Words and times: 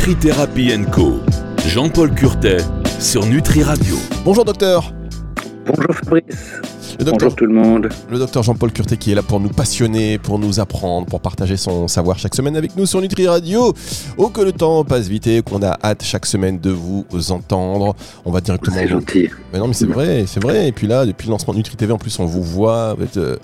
Nutri 0.00 0.16
Therapy 0.16 0.70
Co. 0.90 1.20
Jean-Paul 1.66 2.14
Curtet 2.14 2.56
sur 2.98 3.26
Nutri 3.26 3.62
Radio. 3.62 3.96
Bonjour 4.24 4.46
docteur. 4.46 4.94
Bonjour 5.66 5.94
Fabrice. 5.94 6.24
Le 6.98 7.04
docteur, 7.04 7.28
Bonjour 7.28 7.36
tout 7.36 7.44
le 7.44 7.52
monde. 7.52 7.90
le 8.10 8.18
docteur 8.18 8.42
Jean-Paul 8.42 8.72
Curtet 8.72 8.96
qui 8.96 9.12
est 9.12 9.14
là 9.14 9.22
pour 9.22 9.40
nous 9.40 9.50
passionner, 9.50 10.16
pour 10.16 10.38
nous 10.38 10.58
apprendre, 10.58 11.06
pour 11.06 11.20
partager 11.20 11.58
son 11.58 11.86
savoir 11.86 12.18
chaque 12.18 12.34
semaine 12.34 12.56
avec 12.56 12.76
nous 12.76 12.86
sur 12.86 13.02
Nutri 13.02 13.28
Radio. 13.28 13.74
Oh 14.16 14.30
que 14.30 14.40
le 14.40 14.52
temps 14.52 14.84
passe 14.84 15.06
vite 15.06 15.26
et 15.26 15.42
qu'on 15.42 15.62
a 15.62 15.78
hâte 15.84 16.02
chaque 16.02 16.24
semaine 16.24 16.58
de 16.58 16.70
vous 16.70 17.04
entendre. 17.28 17.94
On 18.24 18.32
va 18.32 18.40
directement... 18.40 18.76
C'est 18.78 18.88
gentil. 18.88 19.28
Mais 19.52 19.58
non 19.58 19.68
mais 19.68 19.74
c'est 19.74 19.84
vrai, 19.84 20.24
c'est 20.26 20.42
vrai. 20.42 20.68
Et 20.68 20.72
puis 20.72 20.86
là, 20.86 21.04
depuis 21.04 21.26
le 21.26 21.32
lancement 21.32 21.52
de 21.52 21.58
Nutri 21.58 21.76
TV, 21.76 21.92
en 21.92 21.98
plus 21.98 22.18
on 22.18 22.24
vous 22.24 22.42
voit, 22.42 22.94
vous, 22.94 23.04
êtes, 23.04 23.18
euh, 23.18 23.36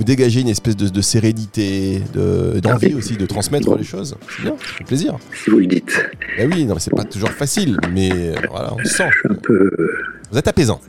vous 0.00 0.04
dégagez 0.04 0.40
une 0.40 0.48
espèce 0.48 0.76
de, 0.78 0.88
de 0.88 1.00
sérénité, 1.02 2.00
de- 2.14 2.58
d'envie 2.60 2.92
Ah 2.94 2.96
aussi 2.96 3.18
de 3.18 3.26
transmettre 3.26 3.66
Bon. 3.66 3.74
les 3.76 3.84
choses. 3.84 4.16
C'est 4.34 4.42
bien, 4.44 4.56
fait 4.56 4.84
plaisir. 4.84 5.18
Si 5.44 5.50
vous 5.50 5.58
le 5.58 5.66
dites. 5.66 6.06
Eh 6.38 6.46
oui, 6.46 6.64
non 6.64 6.72
mais 6.72 6.80
c'est 6.80 6.94
pas 6.96 7.04
toujours 7.04 7.28
facile, 7.28 7.76
mais 7.92 8.10
euh, 8.10 8.34
voilà, 8.50 8.72
on 8.72 8.78
sent. 8.82 9.10
Je 9.12 9.18
suis 9.18 9.28
un 9.28 9.34
peu. 9.34 9.70
Vous 10.32 10.38
êtes 10.38 10.48
apaisant. 10.48 10.80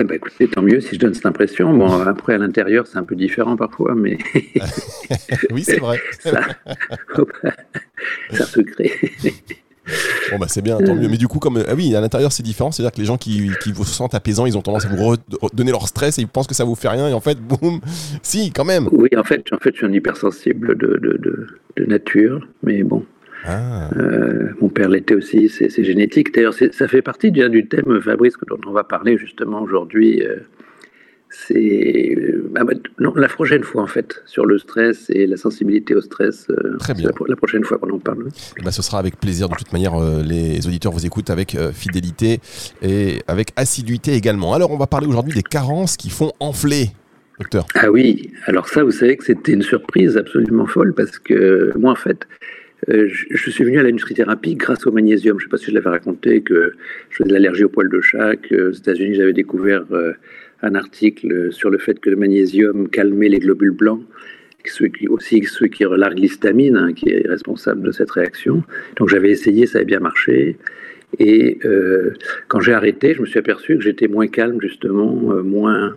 Eh 0.00 0.02
ben, 0.02 0.14
écoutez, 0.16 0.48
tant 0.48 0.62
mieux 0.62 0.80
si 0.80 0.96
je 0.96 0.98
donne 1.00 1.14
cette 1.14 1.26
impression. 1.26 1.72
Bon, 1.76 1.92
après, 2.02 2.34
à 2.34 2.38
l'intérieur, 2.38 2.88
c'est 2.88 2.98
un 2.98 3.04
peu 3.04 3.14
différent 3.14 3.56
parfois, 3.56 3.94
mais 3.94 4.18
oui, 5.52 5.62
c'est 5.62 5.78
vrai. 5.78 6.00
ça, 6.20 6.40
ça 8.32 8.46
se 8.46 8.60
crée. 8.62 8.90
Bon 10.30 10.38
bah 10.38 10.46
c'est 10.48 10.62
bien, 10.62 10.78
tant 10.78 10.94
mieux. 10.94 11.08
Mais 11.08 11.16
du 11.16 11.28
coup, 11.28 11.38
comme 11.38 11.62
ah 11.68 11.74
oui, 11.74 11.94
à 11.94 12.00
l'intérieur 12.00 12.32
c'est 12.32 12.42
différent, 12.42 12.70
c'est-à-dire 12.70 12.92
que 12.92 12.98
les 13.00 13.06
gens 13.06 13.16
qui, 13.16 13.50
qui 13.62 13.72
vous 13.72 13.84
sentent 13.84 14.14
apaisants, 14.14 14.46
ils 14.46 14.56
ont 14.58 14.62
tendance 14.62 14.84
à 14.86 14.88
vous 14.88 15.16
donner 15.52 15.70
leur 15.70 15.86
stress 15.88 16.18
et 16.18 16.22
ils 16.22 16.28
pensent 16.28 16.46
que 16.46 16.54
ça 16.54 16.64
vous 16.64 16.74
fait 16.74 16.88
rien 16.88 17.08
et 17.08 17.12
en 17.12 17.20
fait, 17.20 17.38
boum, 17.38 17.80
si, 18.22 18.50
quand 18.52 18.64
même. 18.64 18.88
Oui, 18.92 19.08
en 19.16 19.24
fait, 19.24 19.44
en 19.52 19.58
fait, 19.58 19.70
je 19.72 19.78
suis 19.78 19.86
un 19.86 19.92
hypersensible 19.92 20.76
de, 20.76 20.98
de, 20.98 21.16
de, 21.18 21.46
de 21.76 21.84
nature, 21.86 22.46
mais 22.62 22.82
bon, 22.82 23.04
Ah, 23.44 23.88
euh, 23.96 24.48
mon 24.60 24.68
père 24.68 24.88
l'était 24.88 25.14
aussi, 25.14 25.48
c'est 25.48 25.84
génétique. 25.84 26.34
D'ailleurs, 26.34 26.54
ça 26.54 26.88
fait 26.88 27.02
partie 27.02 27.30
du, 27.30 27.48
du 27.48 27.66
thème, 27.66 28.00
Fabrice, 28.02 28.34
dont 28.48 28.58
on 28.66 28.72
va 28.72 28.84
parler 28.84 29.16
justement 29.18 29.62
aujourd'hui. 29.62 30.22
euh, 30.22 30.36
c'est 31.30 32.14
euh, 32.16 32.50
ah 32.56 32.64
bah, 32.64 32.72
non, 32.98 33.12
la 33.14 33.28
prochaine 33.28 33.62
fois 33.62 33.82
en 33.82 33.86
fait 33.86 34.22
sur 34.26 34.46
le 34.46 34.58
stress 34.58 35.10
et 35.10 35.26
la 35.26 35.36
sensibilité 35.36 35.94
au 35.94 36.00
stress. 36.00 36.46
euh, 36.50 36.76
Très 36.78 36.94
bien. 36.94 37.06
La, 37.08 37.12
pro- 37.12 37.26
la 37.26 37.36
prochaine 37.36 37.64
fois 37.64 37.78
qu'on 37.78 37.90
en 37.90 37.98
parle. 37.98 38.28
et 38.58 38.62
bah, 38.62 38.70
ce 38.72 38.82
sera 38.82 38.98
avec 38.98 39.18
plaisir. 39.20 39.48
De 39.48 39.54
toute 39.54 39.72
manière, 39.72 39.94
euh, 39.94 40.22
les 40.22 40.66
auditeurs 40.66 40.92
vous 40.92 41.04
écoutent 41.06 41.30
avec 41.30 41.54
euh, 41.54 41.70
fidélité 41.72 42.40
et 42.82 43.18
avec 43.26 43.48
assiduité 43.56 44.14
également. 44.14 44.54
Alors, 44.54 44.70
on 44.70 44.78
va 44.78 44.86
parler 44.86 45.06
aujourd'hui 45.06 45.34
des 45.34 45.42
carences 45.42 45.96
qui 45.96 46.08
font 46.10 46.32
enfler, 46.40 46.86
docteur. 47.38 47.66
Ah 47.74 47.90
oui, 47.90 48.30
alors 48.46 48.68
ça, 48.68 48.82
vous 48.82 48.90
savez 48.90 49.16
que 49.16 49.24
c'était 49.24 49.52
une 49.52 49.62
surprise 49.62 50.16
absolument 50.16 50.66
folle 50.66 50.94
parce 50.94 51.18
que 51.18 51.72
moi, 51.78 51.92
en 51.92 51.96
fait, 51.96 52.26
euh, 52.88 53.06
je, 53.08 53.26
je 53.30 53.50
suis 53.50 53.64
venu 53.64 53.78
à 53.78 53.82
la 53.82 53.90
nutrithérapie 53.90 54.54
grâce 54.54 54.86
au 54.86 54.92
magnésium. 54.92 55.38
Je 55.38 55.44
ne 55.44 55.48
sais 55.48 55.50
pas 55.50 55.58
si 55.58 55.66
je 55.66 55.72
l'avais 55.74 55.90
raconté 55.90 56.40
que 56.40 56.72
je 57.10 57.16
faisais 57.16 57.28
de 57.28 57.34
l'allergie 57.34 57.64
au 57.64 57.68
poil 57.68 57.88
de 57.90 58.00
chat, 58.00 58.36
que 58.36 58.70
aux 58.70 58.72
États-Unis, 58.72 59.14
j'avais 59.16 59.32
découvert 59.34 59.82
euh, 59.90 60.12
un 60.62 60.74
article 60.74 61.52
sur 61.52 61.70
le 61.70 61.78
fait 61.78 62.00
que 62.00 62.10
le 62.10 62.16
magnésium 62.16 62.88
calmait 62.88 63.28
les 63.28 63.38
globules 63.38 63.70
blancs, 63.70 64.02
aussi 65.08 65.44
ceux 65.44 65.66
qui 65.66 65.84
relarguent 65.84 66.18
l'histamine, 66.18 66.76
hein, 66.76 66.92
qui 66.92 67.10
est 67.10 67.26
responsable 67.26 67.82
de 67.82 67.92
cette 67.92 68.10
réaction. 68.10 68.62
Donc 68.96 69.08
j'avais 69.08 69.30
essayé, 69.30 69.66
ça 69.66 69.78
avait 69.78 69.84
bien 69.84 70.00
marché. 70.00 70.56
Et 71.18 71.58
euh, 71.64 72.14
quand 72.48 72.60
j'ai 72.60 72.74
arrêté, 72.74 73.14
je 73.14 73.20
me 73.20 73.26
suis 73.26 73.38
aperçu 73.38 73.76
que 73.76 73.82
j'étais 73.82 74.08
moins 74.08 74.26
calme, 74.26 74.60
justement, 74.60 75.32
euh, 75.32 75.42
moins 75.42 75.96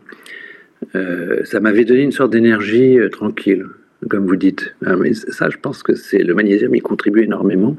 euh, 0.96 1.44
ça 1.44 1.60
m'avait 1.60 1.86
donné 1.86 2.02
une 2.02 2.12
sorte 2.12 2.32
d'énergie 2.32 2.98
tranquille, 3.12 3.66
comme 4.10 4.26
vous 4.26 4.36
dites. 4.36 4.74
Ah, 4.86 4.96
mais 4.96 5.14
ça, 5.14 5.50
je 5.50 5.58
pense 5.58 5.84
que 5.84 5.94
c'est 5.96 6.24
le 6.24 6.34
magnésium, 6.34 6.74
il 6.76 6.82
contribue 6.82 7.24
énormément. 7.24 7.78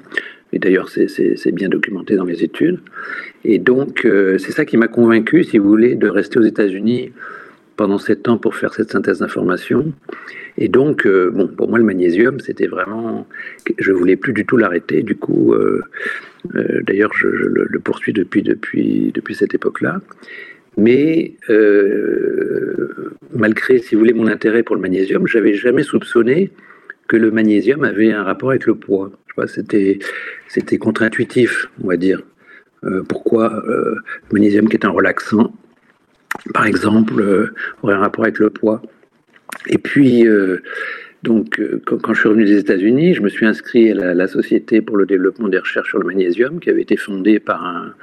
Et 0.52 0.58
d'ailleurs, 0.58 0.88
c'est- 0.90 1.50
bien 1.52 1.68
documenté 1.68 2.14
dans 2.16 2.24
mes 2.26 2.42
études. 2.42 2.80
Et 3.44 3.58
donc, 3.58 4.04
euh, 4.04 4.38
c'est 4.38 4.52
ça 4.52 4.64
qui 4.64 4.76
m'a 4.76 4.88
convaincu, 4.88 5.44
si 5.44 5.58
vous 5.58 5.68
voulez, 5.68 5.94
de 5.94 6.08
rester 6.08 6.38
aux 6.38 6.42
États-Unis 6.44 7.12
pendant 7.76 7.98
sept 7.98 8.28
ans 8.28 8.36
pour 8.36 8.54
faire 8.54 8.74
cette 8.74 8.90
synthèse 8.90 9.20
d'information. 9.20 9.92
Et 10.58 10.68
donc, 10.68 11.06
euh, 11.06 11.30
bon, 11.30 11.48
pour 11.48 11.68
moi, 11.70 11.78
le 11.78 11.84
magnésium, 11.84 12.38
c'était 12.38 12.66
vraiment. 12.66 13.26
Je 13.78 13.92
voulais 13.92 14.16
plus 14.16 14.34
du 14.34 14.44
tout 14.44 14.58
l'arrêter. 14.58 15.02
Du 15.02 15.16
coup, 15.16 15.54
euh, 15.54 15.82
d'ailleurs, 16.86 17.12
je, 17.14 17.28
je 17.34 17.44
le, 17.44 17.66
le 17.68 17.78
poursuis 17.80 18.12
depuis, 18.12 18.42
depuis, 18.42 19.10
depuis 19.14 19.34
cette 19.34 19.54
époque-là. 19.54 20.00
Mais 20.76 21.34
euh, 21.50 23.12
malgré, 23.32 23.78
si 23.78 23.94
vous 23.94 24.00
voulez, 24.00 24.14
mon 24.14 24.26
intérêt 24.26 24.62
pour 24.62 24.76
le 24.76 24.82
magnésium, 24.82 25.26
j'avais 25.26 25.54
jamais 25.54 25.82
soupçonné 25.82 26.50
que 27.08 27.16
le 27.16 27.30
magnésium 27.30 27.84
avait 27.84 28.12
un 28.12 28.22
rapport 28.22 28.50
avec 28.50 28.66
le 28.66 28.74
poids. 28.74 29.10
C'était 29.46 29.98
c'était 30.48 30.78
contre-intuitif, 30.78 31.68
on 31.82 31.88
va 31.88 31.96
dire. 31.96 32.22
Euh, 32.84 33.02
pourquoi 33.02 33.52
euh, 33.66 33.96
le 34.30 34.32
magnésium, 34.32 34.68
qui 34.68 34.76
est 34.76 34.84
un 34.84 34.90
relaxant, 34.90 35.52
par 36.54 36.66
exemple, 36.66 37.52
aurait 37.82 37.94
un 37.94 37.98
rapport 37.98 38.24
avec 38.24 38.38
le 38.38 38.50
poids 38.50 38.82
Et 39.66 39.78
puis, 39.78 40.26
donc, 41.22 41.60
quand, 41.86 42.14
je 42.14 42.20
suis 42.20 42.28
revenu 42.28 42.46
des 42.46 42.58
États-Unis, 42.58 43.14
je 43.14 43.20
me 43.20 43.28
suis 43.28 43.44
inscrit 43.44 43.92
à 43.92 44.14
la 44.14 44.26
Société 44.26 44.80
pour 44.80 44.96
le 44.96 45.04
développement 45.04 45.48
des 45.48 45.58
recherches 45.58 45.90
sur 45.90 45.98
le 45.98 46.06
magnésium, 46.06 46.58
qui 46.58 46.70
avait 46.70 46.82
été 46.82 46.96
fondée 46.96 47.38
par 47.38 47.64
un, 47.64 47.94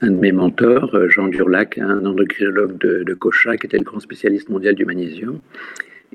un 0.00 0.10
de 0.10 0.16
mes 0.16 0.32
mentors, 0.32 0.94
euh, 0.94 1.08
Jean 1.08 1.28
Durlac, 1.28 1.78
un 1.78 2.04
endocrinologue 2.04 2.78
de, 2.78 3.02
de 3.04 3.56
qui 3.56 3.66
était 3.66 3.78
le 3.78 3.84
grand 3.84 4.00
spécialiste 4.00 4.48
mondial 4.48 4.74
du 4.74 4.84
magnésium. 4.84 5.40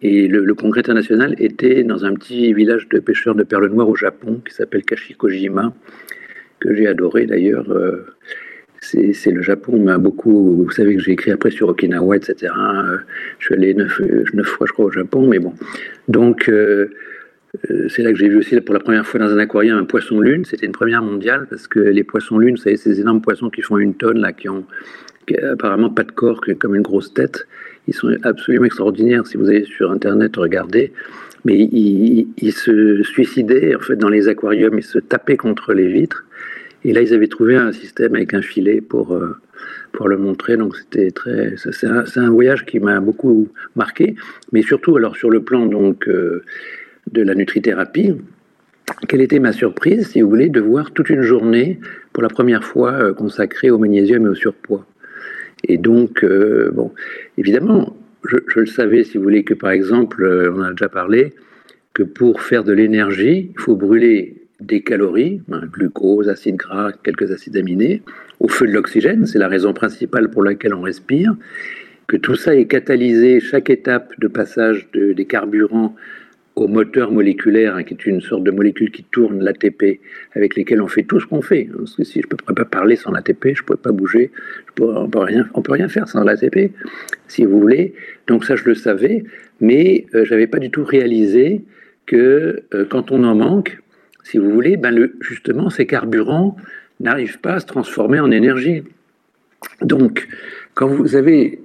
Et 0.01 0.27
le, 0.27 0.53
congrès 0.53 0.79
international 0.79 1.35
était 1.37 1.83
dans 1.83 2.03
un 2.03 2.13
petit 2.15 2.53
village 2.53 2.89
de 2.89 2.99
pêcheurs 2.99 3.35
de 3.35 3.43
perles 3.43 3.69
noires 3.69 3.89
au 3.89 3.95
Japon, 3.95 4.41
qui 4.47 4.53
s'appelle 4.53 4.83
Kashikojima, 4.83 5.73
que 6.59 6.73
j'ai 6.73 6.87
adoré 6.87 7.25
d'ailleurs. 7.25 7.71
euh, 7.71 8.05
c'est 8.81 9.31
le 9.31 9.41
Japon 9.41 9.81
m'a 9.81 9.97
beaucoup. 9.97 10.63
Vous 10.65 10.71
savez 10.71 10.95
que 10.95 11.01
j'ai 11.01 11.13
écrit 11.13 11.31
après 11.31 11.51
sur 11.51 11.69
Okinawa, 11.69 12.17
etc. 12.17 12.51
euh, 12.57 12.97
Je 13.39 13.45
suis 13.45 13.55
allé 13.55 13.73
neuf, 13.73 14.01
fois, 14.43 14.67
je 14.67 14.73
crois, 14.73 14.85
au 14.85 14.91
Japon, 14.91 15.25
mais 15.25 15.39
bon. 15.39 15.53
Donc, 16.09 16.51
c'est 17.87 18.01
là 18.01 18.11
que 18.11 18.17
j'ai 18.17 18.29
vu 18.29 18.37
aussi 18.37 18.59
pour 18.61 18.73
la 18.73 18.79
première 18.79 19.05
fois 19.05 19.19
dans 19.19 19.31
un 19.31 19.37
aquarium 19.37 19.77
un 19.77 19.85
poisson 19.85 20.19
lune. 20.19 20.43
C'était 20.43 20.65
une 20.65 20.71
première 20.71 21.03
mondiale 21.03 21.45
parce 21.49 21.67
que 21.67 21.79
les 21.79 22.03
poissons 22.03 22.39
lunes, 22.39 22.55
vous 22.55 22.61
savez, 22.61 22.77
ces 22.77 22.99
énormes 22.99 23.21
poissons 23.21 23.49
qui 23.49 23.61
font 23.61 23.77
une 23.77 23.93
tonne, 23.93 24.19
là, 24.19 24.33
qui 24.33 24.49
ont 24.49 24.65
apparemment 25.51 25.89
pas 25.89 26.03
de 26.03 26.11
corps, 26.11 26.41
comme 26.59 26.75
une 26.75 26.81
grosse 26.81 27.13
tête, 27.13 27.47
ils 27.87 27.93
sont 27.93 28.15
absolument 28.23 28.65
extraordinaires. 28.65 29.27
Si 29.27 29.37
vous 29.37 29.49
allez 29.49 29.65
sur 29.65 29.91
Internet 29.91 30.35
regarder, 30.35 30.93
mais 31.45 31.57
ils, 31.57 32.51
se 32.51 33.03
suicidaient 33.03 33.75
en 33.75 33.79
fait 33.79 33.95
dans 33.97 34.09
les 34.09 34.27
aquariums, 34.27 34.77
ils 34.77 34.83
se 34.83 34.99
tapaient 34.99 35.37
contre 35.37 35.73
les 35.73 35.87
vitres. 35.87 36.25
Et 36.85 36.91
là, 36.91 37.01
ils 37.01 37.13
avaient 37.13 37.27
trouvé 37.27 37.55
un 37.55 37.71
système 37.71 38.15
avec 38.15 38.33
un 38.33 38.41
filet 38.41 38.81
pour, 38.81 39.13
euh, 39.13 39.37
pour 39.93 40.09
le 40.09 40.17
montrer. 40.17 40.57
Donc, 40.57 40.75
c'était 40.75 41.11
très. 41.11 41.55
ça, 41.55 41.71
C'est 41.71 41.87
un, 41.87 42.05
c'est 42.05 42.19
un 42.19 42.29
voyage 42.29 42.65
qui 42.65 42.79
m'a 42.79 42.99
beaucoup 42.99 43.47
marqué. 43.75 44.15
Mais 44.51 44.63
surtout, 44.63 44.97
alors, 44.97 45.15
sur 45.15 45.29
le 45.29 45.41
plan 45.41 45.65
donc, 45.65 46.09
euh, 46.09 46.43
de 47.11 47.21
la 47.21 47.35
nutrithérapie, 47.35 48.13
quelle 49.07 49.21
était 49.21 49.39
ma 49.39 49.51
surprise, 49.51 50.07
si 50.09 50.21
vous 50.21 50.29
voulez, 50.29 50.49
de 50.49 50.59
voir 50.59 50.91
toute 50.91 51.09
une 51.09 51.21
journée, 51.21 51.79
pour 52.11 52.23
la 52.23 52.29
première 52.29 52.63
fois, 52.63 52.93
euh, 52.93 53.13
consacrée 53.13 53.69
au 53.69 53.77
magnésium 53.77 54.25
et 54.25 54.29
au 54.29 54.35
surpoids. 54.35 54.85
Et 55.67 55.77
donc, 55.77 56.23
euh, 56.23 56.71
bon, 56.73 56.91
évidemment, 57.37 57.95
je, 58.25 58.37
le 58.59 58.65
savais, 58.65 59.03
si 59.03 59.17
vous 59.17 59.23
voulez, 59.23 59.43
que 59.43 59.53
par 59.53 59.71
exemple, 59.71 60.23
euh, 60.23 60.53
on 60.53 60.61
a 60.61 60.71
déjà 60.71 60.89
parlé, 60.89 61.33
que 61.93 62.03
pour 62.03 62.41
faire 62.41 62.63
de 62.63 62.73
l'énergie, 62.73 63.51
il 63.53 63.59
faut 63.59 63.75
brûler 63.75 64.43
des 64.59 64.81
calories, 64.81 65.41
hein, 65.51 65.61
glucose, 65.71 66.29
acides 66.29 66.55
gras, 66.55 66.91
quelques 67.03 67.31
acides 67.31 67.57
aminés, 67.57 68.01
au 68.39 68.47
feu 68.47 68.67
de 68.67 68.71
l'oxygène, 68.71 69.25
c'est 69.25 69.39
la 69.39 69.47
raison 69.47 69.73
principale 69.73 70.29
pour 70.29 70.43
laquelle 70.43 70.73
on 70.73 70.81
respire, 70.81 71.35
que 72.07 72.17
tout 72.17 72.35
ça 72.35 72.55
est 72.55 72.65
catalysé, 72.65 73.39
chaque 73.39 73.69
étape 73.69 74.13
de 74.19 74.27
passage 74.27 74.89
de- 74.93 75.13
des 75.13 75.25
carburants 75.25 75.95
au 76.55 76.67
moteur 76.67 77.11
moléculaire, 77.11 77.75
hein, 77.75 77.83
qui 77.83 77.93
est 77.95 78.05
une 78.05 78.21
sorte 78.21 78.43
de 78.43 78.51
molécule 78.51 78.91
qui 78.91 79.03
tourne, 79.03 79.43
l'ATP, 79.43 79.99
avec 80.33 80.55
lesquelles 80.55 80.81
on 80.81 80.87
fait 80.87 81.03
tout 81.03 81.19
ce 81.19 81.25
qu'on 81.25 81.41
fait. 81.41 81.67
si 82.03 82.21
je 82.21 82.27
ne 82.27 82.35
pourrais 82.35 82.53
pas 82.53 82.65
parler 82.65 82.95
sans 82.95 83.11
l'ATP, 83.11 83.55
je 83.55 83.61
ne 83.61 83.65
pourrais 83.65 83.77
pas 83.77 83.91
bouger, 83.91 84.31
on 84.79 85.03
ne 85.03 85.07
peut, 85.07 85.21
rien- 85.71 85.87
faire 85.87 86.07
sans 86.07 86.23
l'ATP, 86.23 86.71
si 87.27 87.45
vous 87.45 87.59
voulez. 87.59 87.93
Donc 88.27 88.45
ça, 88.45 88.55
je 88.55 88.65
le 88.65 88.75
savais, 88.75 89.23
mais 89.61 90.05
euh, 90.13 90.25
je 90.25 90.31
n'avais 90.31 90.47
pas 90.47 90.59
du 90.59 90.69
tout 90.69 90.83
réalisé 90.83 91.63
que 92.05 92.63
euh, 92.73 92.85
quand 92.87 93.11
on 93.11 93.23
en 93.23 93.35
manque, 93.35 93.79
si 94.23 94.37
vous 94.37 94.51
voulez, 94.51 94.77
ben 94.77 95.09
justement, 95.21 95.69
ces 95.69 95.85
carburants 95.87 96.55
n'arrivent 96.99 97.39
pas 97.39 97.53
à 97.55 97.59
se 97.59 97.65
transformer 97.65 98.19
en 98.19 98.31
énergie. 98.31 98.83
Donc, 99.81 100.27
quand 100.75 100.87
vous 100.87 101.15
avez, 101.15 101.59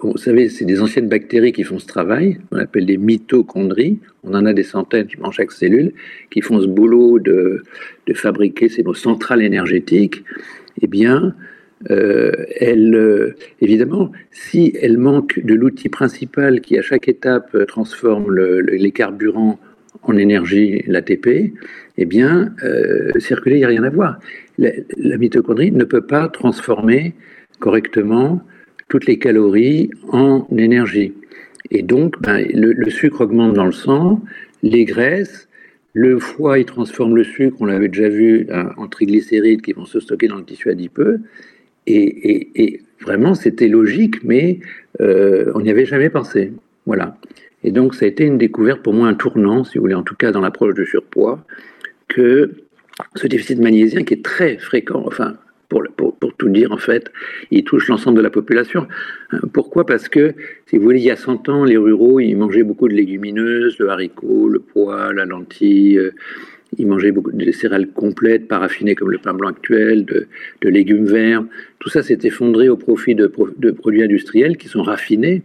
vous 0.00 0.16
savez, 0.16 0.48
c'est 0.48 0.64
des 0.64 0.80
anciennes 0.80 1.08
bactéries 1.08 1.52
qui 1.52 1.62
font 1.64 1.78
ce 1.78 1.86
travail, 1.86 2.38
on 2.50 2.56
appelle 2.56 2.86
les 2.86 2.96
mitochondries, 2.96 3.98
on 4.24 4.34
en 4.34 4.46
a 4.46 4.52
des 4.52 4.62
centaines 4.62 5.08
dans 5.20 5.30
chaque 5.30 5.52
cellule, 5.52 5.92
qui 6.30 6.40
font 6.40 6.60
ce 6.60 6.66
boulot 6.66 7.18
de, 7.18 7.62
fabriquer, 8.14 8.68
nos 8.84 8.94
centrales 8.94 9.42
énergétiques, 9.42 10.24
eh 10.80 10.86
bien, 10.86 11.34
euh, 11.90 12.32
elles, 12.58 12.94
euh, 12.94 13.34
évidemment, 13.60 14.10
si 14.30 14.72
elles 14.80 14.98
manquent 14.98 15.44
de 15.44 15.54
l'outil 15.54 15.88
principal 15.88 16.60
qui, 16.60 16.78
à 16.78 16.82
chaque 16.82 17.08
étape, 17.08 17.56
transforme 17.66 18.30
le- 18.30 18.60
le- 18.60 18.74
les 18.76 18.90
carburants 18.90 19.58
en 20.02 20.16
énergie, 20.16 20.82
l'ATP, 20.86 21.52
eh 21.98 22.04
bien, 22.04 22.54
euh, 22.64 23.10
circuler, 23.18 23.56
il 23.56 23.58
n'y 23.60 23.64
a 23.64 23.68
rien 23.68 23.84
à 23.84 23.90
voir. 23.90 24.18
La, 24.58 24.70
mitochondrie 25.18 25.70
ne 25.72 25.84
peut 25.84 26.06
pas 26.06 26.28
transformer 26.28 27.14
correctement 27.60 28.42
toutes 28.88 29.06
les 29.06 29.18
calories 29.18 29.90
en 30.10 30.46
énergie. 30.56 31.12
Et 31.70 31.82
donc, 31.82 32.20
ben, 32.20 32.46
le, 32.52 32.90
sucre 32.90 33.22
augmente 33.22 33.54
dans 33.54 33.66
le 33.66 33.72
sang, 33.72 34.22
les 34.62 34.84
graisses, 34.84 35.48
le 35.92 36.18
foie, 36.18 36.58
il 36.58 36.64
transforme 36.64 37.16
le 37.16 37.24
sucre, 37.24 37.56
on 37.60 37.66
l'avait 37.66 37.88
déjà 37.88 38.08
vu, 38.08 38.46
en 38.76 38.86
triglycérides 38.86 39.62
qui 39.62 39.72
vont 39.72 39.84
se 39.84 40.00
stocker 40.00 40.28
dans 40.28 40.36
le 40.36 40.44
tissu 40.44 40.70
adipeux. 40.70 41.20
Et, 41.86 42.80
vraiment, 43.00 43.34
c'était 43.34 43.68
logique, 43.68 44.22
mais 44.24 44.60
euh, 45.00 45.52
on 45.54 45.60
n'y 45.60 45.70
avait 45.70 45.86
jamais 45.86 46.10
pensé. 46.10 46.52
Voilà. 46.86 47.16
Et 47.64 47.70
donc, 47.70 47.94
ça 47.94 48.04
a 48.04 48.08
été 48.08 48.24
une 48.24 48.38
découverte, 48.38 48.82
pour 48.82 48.94
moi, 48.94 49.08
un 49.08 49.14
tournant, 49.14 49.64
si 49.64 49.78
vous 49.78 49.82
voulez, 49.82 49.94
en 49.94 50.02
tout 50.02 50.16
cas 50.16 50.30
dans 50.30 50.40
l'approche 50.40 50.74
du 50.74 50.86
surpoids, 50.86 51.44
que 52.08 52.52
ce 53.14 53.26
déficit 53.26 53.58
magnésien 53.58 54.04
qui 54.04 54.14
est 54.14 54.24
très 54.24 54.58
fréquent, 54.58 55.02
enfin, 55.06 55.36
pour, 55.68 55.82
tout 56.38 56.48
dire, 56.48 56.72
en 56.72 56.78
fait, 56.78 57.10
il 57.50 57.64
touche 57.64 57.88
l'ensemble 57.88 58.16
de 58.16 58.22
la 58.22 58.30
population. 58.30 58.86
Euh, 59.34 59.38
pourquoi? 59.52 59.84
Parce 59.84 60.08
que, 60.08 60.34
si 60.66 60.76
vous 60.76 60.84
voulez, 60.84 61.00
il 61.00 61.04
y 61.04 61.10
a 61.10 61.16
100 61.16 61.48
ans, 61.48 61.64
les 61.64 61.76
ruraux, 61.76 62.20
ils 62.20 62.36
mangeaient 62.36 62.62
beaucoup 62.62 62.88
de 62.88 62.94
légumineuses, 62.94 63.78
le 63.78 63.88
haricot, 63.90 64.48
le 64.48 64.60
pois, 64.60 65.12
la 65.12 65.24
lentille, 65.24 65.98
euh, 65.98 66.12
ils 66.76 66.86
mangeaient 66.86 67.12
beaucoup 67.12 67.32
de 67.32 67.50
céréales 67.50 67.88
complètes, 67.88 68.46
paraffinées 68.46 68.94
comme 68.94 69.10
le 69.10 69.18
pain 69.18 69.32
blanc 69.32 69.48
actuel, 69.48 70.04
de, 70.04 70.26
légumes 70.68 71.06
verts. 71.06 71.44
Tout 71.78 71.88
ça 71.88 72.02
s'est 72.02 72.18
effondré 72.22 72.68
au 72.68 72.76
profit 72.76 73.14
de, 73.14 73.30
de, 73.58 73.70
produits 73.70 74.02
industriels 74.02 74.56
qui 74.56 74.68
sont 74.68 74.82
raffinés 74.82 75.42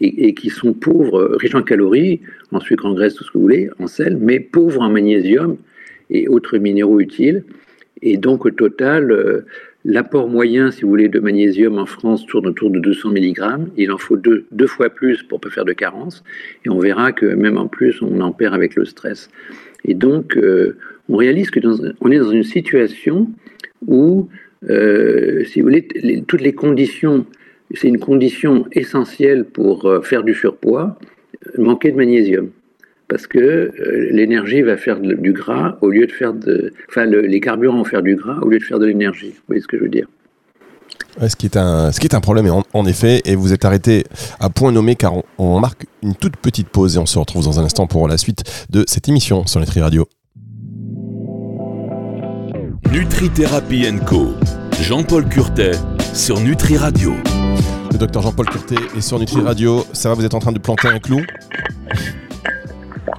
et, 0.00 0.34
qui 0.34 0.50
sont 0.50 0.74
pauvres, 0.74 1.36
riches 1.40 1.54
en 1.54 1.62
calories, 1.62 2.20
en 2.52 2.60
sucre, 2.60 2.84
en 2.84 2.92
graisse, 2.92 3.14
tout 3.14 3.24
ce 3.24 3.30
que 3.30 3.38
vous 3.38 3.42
voulez, 3.42 3.70
en 3.78 3.86
sel, 3.86 4.18
mais 4.18 4.40
pauvres 4.40 4.82
en 4.82 4.90
magnésium 4.90 5.56
et 6.10 6.28
autres 6.28 6.58
minéraux 6.58 7.00
utiles. 7.00 7.44
Et 8.02 8.16
donc, 8.16 8.46
au 8.46 8.50
total, 8.50 9.10
euh, 9.10 9.46
l'apport 9.84 10.28
moyen, 10.28 10.70
si 10.70 10.82
vous 10.82 10.88
voulez, 10.88 11.08
de 11.08 11.18
magnésium 11.18 11.78
en 11.78 11.86
France 11.86 12.26
tourne 12.26 12.46
autour 12.46 12.70
de 12.70 12.78
200 12.78 13.10
mg. 13.10 13.68
Il 13.76 13.92
en 13.92 13.98
faut 13.98 14.16
deux, 14.16 14.46
deux 14.52 14.66
fois 14.66 14.90
plus 14.90 15.22
pour 15.22 15.40
pas 15.40 15.50
faire 15.50 15.64
de 15.64 15.72
carence. 15.72 16.22
Et 16.64 16.70
on 16.70 16.78
verra 16.78 17.12
que 17.12 17.26
même 17.26 17.58
en 17.58 17.66
plus, 17.66 18.00
on 18.02 18.20
en 18.20 18.32
perd 18.32 18.54
avec 18.54 18.74
le 18.76 18.84
stress. 18.84 19.30
Et 19.84 19.94
donc, 19.94 20.36
euh, 20.36 20.76
on 21.08 21.16
réalise 21.16 21.50
que 21.50 21.60
on 22.00 22.10
est 22.10 22.18
dans 22.18 22.30
une 22.30 22.44
situation 22.44 23.28
où, 23.86 24.28
euh, 24.68 25.44
si 25.44 25.60
vous 25.60 25.68
voulez, 25.68 25.88
toutes 26.26 26.42
les 26.42 26.52
conditions 26.52 27.26
c'est 27.74 27.88
une 27.88 27.98
condition 27.98 28.64
essentielle 28.72 29.44
pour 29.44 29.86
faire 30.02 30.22
du 30.22 30.32
surpoids, 30.32 30.98
manquer 31.58 31.92
de 31.92 31.98
magnésium. 31.98 32.48
Parce 33.08 33.26
que 33.26 33.38
euh, 33.38 34.08
l'énergie 34.10 34.60
va 34.62 34.76
faire 34.76 35.00
du 35.00 35.32
gras 35.32 35.78
au 35.80 35.88
lieu 35.88 36.06
de 36.06 36.12
faire 36.12 36.34
de. 36.34 36.72
Enfin, 36.88 37.06
les 37.06 37.40
carburants 37.40 37.78
vont 37.78 37.84
faire 37.84 38.02
du 38.02 38.16
gras 38.16 38.38
au 38.42 38.48
lieu 38.48 38.58
de 38.58 38.64
faire 38.64 38.78
de 38.78 38.86
l'énergie. 38.86 39.30
Vous 39.30 39.44
voyez 39.48 39.62
ce 39.62 39.66
que 39.66 39.78
je 39.78 39.82
veux 39.82 39.88
dire? 39.88 40.06
Ce, 41.26 41.34
qui 41.34 41.46
est 41.46 41.56
un, 41.56 41.90
ce 41.90 42.00
qui 42.00 42.06
est 42.06 42.14
un 42.14 42.20
problème, 42.20 42.48
en, 42.72 42.86
effet, 42.86 43.22
et 43.24 43.34
vous 43.34 43.52
êtes 43.52 43.64
arrêté 43.64 44.04
à 44.38 44.50
point 44.50 44.70
nommé 44.70 44.94
car 44.94 45.14
on, 45.38 45.58
marque 45.58 45.86
une 46.02 46.14
toute 46.14 46.36
petite 46.36 46.68
pause 46.68 46.96
et 46.96 46.98
on 46.98 47.06
se 47.06 47.18
retrouve 47.18 47.44
dans 47.44 47.58
un 47.58 47.64
instant 47.64 47.86
pour 47.86 48.06
la 48.06 48.18
suite 48.18 48.44
de 48.70 48.84
cette 48.86 49.08
émission 49.08 49.46
sur 49.46 49.58
Nutri 49.58 49.80
Radio. 49.80 50.06
Nutri 52.92 53.30
Thérapie 53.30 53.86
Co. 54.06 54.28
Jean-Paul 54.80 55.28
Curtet 55.28 55.72
sur 56.14 56.40
Nutri 56.40 56.76
Radio. 56.76 57.14
Le 57.90 57.98
docteur 57.98 58.22
Jean-Paul 58.22 58.46
Curté 58.46 58.76
est 58.96 59.00
sur 59.00 59.18
Nutri 59.18 59.40
Radio. 59.40 59.84
Ça 59.92 60.10
va, 60.10 60.14
vous 60.14 60.24
êtes 60.24 60.34
en 60.34 60.38
train 60.38 60.52
de 60.52 60.60
planter 60.60 60.88
un 60.88 61.00
clou? 61.00 61.20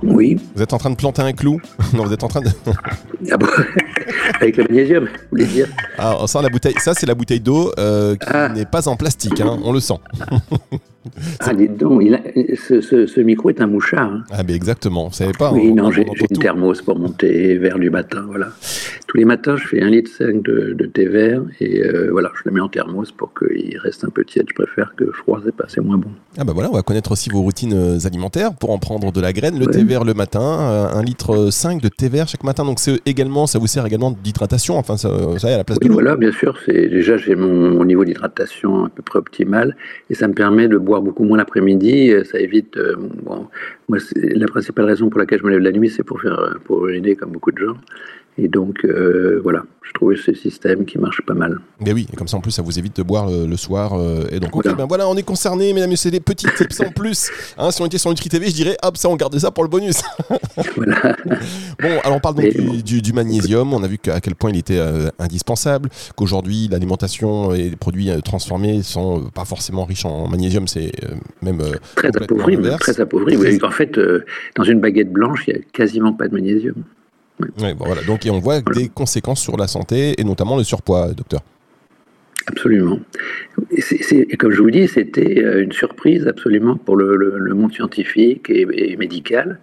Oui. 0.03 0.37
Vous 0.55 0.61
êtes 0.61 0.73
en 0.73 0.77
train 0.77 0.89
de 0.89 0.95
planter 0.95 1.21
un 1.21 1.33
clou 1.33 1.59
Non, 1.93 2.05
vous 2.05 2.13
êtes 2.13 2.23
en 2.23 2.27
train 2.27 2.41
de. 2.41 2.49
Ah 3.31 3.35
Avec 4.41 4.57
le 4.57 4.63
magnésium, 4.63 5.05
vous 5.05 5.11
voulez 5.31 5.45
dire 5.45 5.67
Ah, 5.97 6.17
on 6.19 6.27
sent 6.27 6.41
la 6.41 6.49
bouteille. 6.49 6.75
Ça, 6.79 6.93
c'est 6.93 7.05
la 7.05 7.15
bouteille 7.15 7.39
d'eau 7.39 7.71
euh, 7.77 8.15
qui 8.15 8.27
ah. 8.31 8.49
n'est 8.49 8.65
pas 8.65 8.87
en 8.87 8.95
plastique, 8.95 9.39
hein, 9.41 9.57
on 9.63 9.71
le 9.71 9.79
sent. 9.79 9.99
ah, 11.39 11.53
dites 11.53 11.77
donc, 11.77 12.01
ce, 12.01 13.19
micro 13.21 13.49
est 13.49 13.61
un 13.61 13.67
mouchard. 13.67 14.11
Hein. 14.11 14.23
Ah, 14.31 14.43
mais 14.45 14.53
exactement, 14.53 15.07
vous 15.07 15.13
savez 15.13 15.33
pas. 15.37 15.51
Oui, 15.51 15.73
non, 15.73 15.91
j'ai 15.91 16.03
une 16.03 16.37
thermos 16.37 16.81
pour 16.81 16.97
monter 16.97 17.57
vers 17.57 17.79
du 17.79 17.89
matin, 17.89 18.25
voilà. 18.27 18.49
Tous 19.07 19.17
les 19.17 19.25
matins, 19.25 19.57
je 19.57 19.67
fais 19.67 19.81
un 19.81 19.89
litre 19.89 20.11
5 20.17 20.43
de, 20.43 20.73
de 20.73 20.85
thé 20.85 21.07
vert 21.07 21.41
et 21.59 21.83
euh, 21.83 22.09
voilà, 22.11 22.31
je 22.35 22.41
le 22.45 22.51
mets 22.51 22.61
en 22.61 22.69
thermos 22.69 23.11
pour 23.11 23.33
qu'il 23.33 23.77
reste 23.79 24.03
un 24.03 24.09
peu 24.09 24.23
tiède. 24.23 24.45
Je 24.49 24.53
préfère 24.53 24.93
que 24.95 25.11
froid, 25.11 25.41
c'est 25.43 25.55
pas, 25.55 25.65
c'est 25.67 25.81
moins 25.81 25.97
bon. 25.97 26.09
Ah 26.37 26.43
bah 26.43 26.53
voilà, 26.53 26.69
on 26.69 26.75
va 26.75 26.83
connaître 26.83 27.11
aussi 27.11 27.29
vos 27.29 27.41
routines 27.41 27.73
euh, 27.73 27.97
alimentaires 28.05 28.53
pour 28.53 28.69
en 28.71 28.77
prendre 28.77 29.11
de 29.11 29.19
la 29.21 29.33
graine. 29.33 29.57
Le 29.57 29.65
thé 29.67 29.83
vert 29.83 30.03
le 30.03 30.13
matin, 30.13 30.39
un 30.41 31.03
litre 31.03 31.49
5 31.51 31.81
de 31.81 31.89
thé 31.89 32.07
vert 32.09 32.27
chaque 32.27 32.43
matin. 32.43 32.65
Donc 32.65 32.79
c'est 32.79 33.01
également, 33.05 33.47
ça 33.47 33.57
vous 33.59 33.67
sert 33.67 33.85
également 33.85 34.11
d'hydratation. 34.11 34.77
Enfin, 34.77 34.97
ça, 34.97 35.09
ça 35.37 35.47
à 35.47 35.57
la 35.57 35.63
place 35.63 35.79
de 35.79 35.87
l'eau. 35.87 35.93
Voilà, 35.95 36.15
bien 36.15 36.31
sûr. 36.31 36.57
C'est 36.65 36.87
déjà 36.87 37.17
j'ai 37.17 37.35
mon, 37.35 37.83
niveau 37.85 38.05
d'hydratation 38.05 38.85
à 38.85 38.89
peu 38.89 39.01
près 39.01 39.19
optimal 39.19 39.75
et 40.09 40.15
ça 40.15 40.27
me 40.27 40.33
permet 40.33 40.67
de 40.67 40.77
boire 40.77 40.98
beaucoup 41.01 41.23
moins 41.23 41.37
l'après-midi. 41.37 42.13
Ça 42.25 42.39
évite. 42.39 42.77
Euh, 42.77 42.95
moi, 43.87 43.99
la 44.13 44.47
principale 44.47 44.85
raison 44.85 45.09
pour 45.09 45.19
laquelle 45.19 45.39
je 45.39 45.45
me 45.45 45.51
lève 45.51 45.59
la 45.59 45.71
nuit, 45.71 45.89
c'est 45.89 46.03
pour 46.03 46.21
faire 46.21 46.57
pour 46.65 46.87
uriner 46.87 47.15
comme 47.15 47.31
beaucoup 47.31 47.51
de 47.51 47.57
gens. 47.57 47.77
Et 48.41 48.47
donc, 48.47 48.85
euh, 48.85 49.41
voilà, 49.43 49.63
je 49.81 49.91
trouvais 49.91 50.15
ce 50.15 50.33
système 50.33 50.85
qui 50.85 50.97
marche 50.97 51.21
pas 51.27 51.33
mal. 51.33 51.59
Mais 51.81 51.91
oui, 51.91 52.07
et 52.11 52.15
comme 52.15 52.29
ça, 52.29 52.37
en 52.37 52.39
plus, 52.39 52.51
ça 52.51 52.61
vous 52.61 52.79
évite 52.79 52.95
de 52.95 53.03
boire 53.03 53.29
le, 53.29 53.57
soir. 53.57 53.95
Euh, 53.95 54.23
et 54.31 54.39
donc, 54.39 54.51
voilà. 54.53 54.73
Ben 54.73 54.85
voilà, 54.85 55.09
on 55.09 55.17
est 55.17 55.23
concerné, 55.23 55.73
mesdames 55.73 55.89
et 55.89 55.91
messieurs, 55.91 56.09
des 56.09 56.21
petits 56.21 56.47
tips 56.55 56.79
en 56.79 56.91
plus. 56.91 57.29
Hein, 57.57 57.71
si 57.71 57.81
on 57.81 57.85
était 57.85 57.97
sur 57.97 58.09
Nutri 58.09 58.29
TV, 58.29 58.47
je 58.47 58.55
dirais, 58.55 58.77
hop, 58.81 58.95
ça, 58.95 59.09
on 59.09 59.17
garde 59.17 59.37
ça 59.37 59.51
pour 59.51 59.63
le 59.63 59.69
bonus. 59.69 60.01
voilà. 60.75 61.15
Bon, 61.81 61.89
alors 62.03 62.17
on 62.17 62.19
parle 62.19 62.35
donc 62.35 62.83
du, 62.83 63.13
magnésium. 63.13 63.73
On 63.73 63.83
a 63.83 63.87
vu 63.87 63.97
à 64.11 64.19
quel 64.19 64.35
point 64.35 64.49
il 64.49 64.57
était 64.57 64.79
euh, 64.79 65.09
indispensable, 65.17 65.89
qu'aujourd'hui, 66.15 66.67
l'alimentation 66.69 67.53
et 67.53 67.69
les 67.69 67.75
produits 67.75 68.09
transformés 68.23 68.83
sont 68.83 69.29
pas 69.33 69.45
forcément 69.45 69.85
riches 69.85 70.05
en 70.05 70.27
magnésium, 70.27 70.67
c'est 70.67 70.91
même. 71.41 71.61
très 71.95 72.09
appauvri, 72.09 72.57
très 72.79 72.99
appauvri. 72.99 73.37
En 73.63 73.71
fait, 73.71 73.99
dans 74.55 74.63
une 74.63 74.79
baguette 74.79 75.11
blanche, 75.11 75.45
il 75.47 75.53
n'y 75.53 75.59
a 75.59 75.63
quasiment 75.71 76.13
pas 76.13 76.27
de 76.27 76.33
magnésium. 76.33 76.83
Voilà. 77.77 78.01
Donc, 78.03 78.25
et 78.25 78.29
on 78.29 78.39
voit 78.39 78.61
des 78.61 78.89
conséquences 78.89 79.41
sur 79.41 79.57
la 79.57 79.67
santé 79.67 80.19
et 80.19 80.23
notamment 80.23 80.57
le 80.57 80.63
surpoids, 80.63 81.09
docteur. 81.13 81.41
Absolument. 82.49 82.99
Et, 83.71 84.37
comme 84.37 84.51
je 84.51 84.61
vous 84.61 84.71
dis, 84.71 84.87
c'était 84.87 85.43
euh, 85.43 85.63
une 85.63 85.71
surprise 85.71 86.27
absolument 86.27 86.77
pour 86.77 86.95
le, 86.95 87.53
monde 87.53 87.73
scientifique 87.73 88.49
et, 88.49 88.95
médical, 88.97 89.59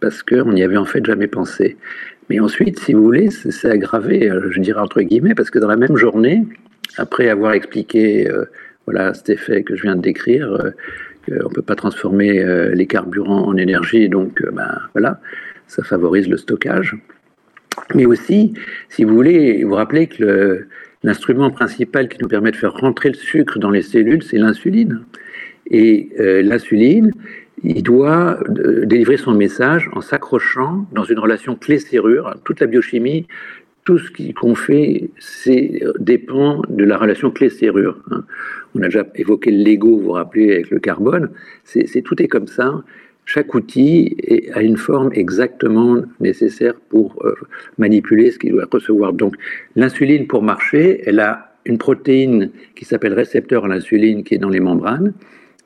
parce 0.00 0.22
qu'on 0.22 0.52
n'y 0.52 0.62
avait 0.62 0.76
en 0.76 0.84
fait 0.84 1.04
jamais 1.04 1.26
pensé. 1.26 1.76
Mais 2.30 2.38
ensuite, 2.38 2.78
si 2.78 2.92
vous 2.92 3.02
voulez, 3.02 3.30
c'est 3.30 3.70
aggravé, 3.70 4.30
euh, 4.30 4.50
je 4.52 4.60
dirais 4.60 4.80
entre 4.80 5.00
guillemets, 5.00 5.34
parce 5.34 5.50
que 5.50 5.58
dans 5.58 5.68
la 5.68 5.76
même 5.76 5.96
journée, 5.96 6.46
après 6.96 7.28
avoir 7.28 7.52
expliqué 7.54 8.30
euh, 8.30 8.44
voilà, 8.86 9.14
cet 9.14 9.30
effet 9.30 9.64
que 9.64 9.74
je 9.74 9.82
viens 9.82 9.96
de 9.96 10.02
décrire, 10.02 10.72
qu'on 11.26 11.48
ne 11.48 11.54
peut 11.54 11.62
pas 11.62 11.74
transformer 11.74 12.42
les 12.72 12.86
carburants 12.86 13.46
en 13.46 13.56
énergie, 13.56 14.08
donc 14.08 14.42
ben, 14.52 14.78
voilà, 14.94 15.20
ça 15.66 15.82
favorise 15.82 16.26
le 16.28 16.38
stockage. 16.38 16.96
Mais 17.94 18.06
aussi, 18.06 18.54
si 18.88 19.04
vous 19.04 19.14
voulez, 19.14 19.64
vous 19.64 19.74
rappelez 19.74 20.06
que 20.06 20.66
l'instrument 21.02 21.50
principal 21.50 22.08
qui 22.08 22.18
nous 22.20 22.28
permet 22.28 22.50
de 22.50 22.56
faire 22.56 22.74
rentrer 22.74 23.10
le 23.10 23.14
sucre 23.14 23.58
dans 23.58 23.70
les 23.70 23.82
cellules, 23.82 24.22
c'est 24.22 24.38
l'insuline. 24.38 25.04
Et 25.70 26.08
euh, 26.18 26.42
l'insuline, 26.42 27.12
il 27.62 27.82
doit 27.82 28.38
euh, 28.48 28.86
délivrer 28.86 29.16
son 29.16 29.34
message 29.34 29.90
en 29.92 30.00
s'accrochant 30.00 30.86
dans 30.92 31.04
une 31.04 31.18
relation 31.18 31.56
clé-serrure. 31.56 32.34
Toute 32.44 32.60
la 32.60 32.66
biochimie, 32.66 33.26
tout 33.84 33.98
ce 33.98 34.32
qu'on 34.32 34.54
fait, 34.54 35.10
c'est, 35.18 35.80
euh, 35.82 35.92
dépend 35.98 36.62
de 36.68 36.84
la 36.84 36.96
relation 36.96 37.30
clé-serrure. 37.30 37.98
Hein. 38.10 38.24
On 38.74 38.82
a 38.82 38.86
déjà 38.86 39.06
évoqué 39.14 39.50
le 39.50 39.64
Lego, 39.64 39.96
vous 39.96 40.04
vous 40.04 40.12
rappelez, 40.12 40.52
avec 40.52 40.70
le 40.70 40.78
carbone. 40.78 41.30
C'est, 41.64 42.02
tout 42.02 42.22
est 42.22 42.28
comme 42.28 42.46
ça 42.46 42.82
chaque 43.28 43.54
outil 43.54 44.16
a 44.54 44.62
une 44.62 44.78
forme 44.78 45.10
exactement 45.12 46.00
nécessaire 46.18 46.74
pour 46.88 47.22
euh, 47.26 47.34
manipuler 47.76 48.30
ce 48.30 48.38
qu'il 48.38 48.52
doit 48.52 48.64
recevoir. 48.72 49.12
Donc 49.12 49.34
l'insuline, 49.76 50.26
pour 50.26 50.42
marcher, 50.42 51.02
elle 51.04 51.20
a 51.20 51.52
une 51.66 51.76
protéine 51.76 52.50
qui 52.74 52.86
s'appelle 52.86 53.12
récepteur 53.12 53.66
à 53.66 53.68
l'insuline 53.68 54.24
qui 54.24 54.34
est 54.34 54.38
dans 54.38 54.48
les 54.48 54.60
membranes, 54.60 55.12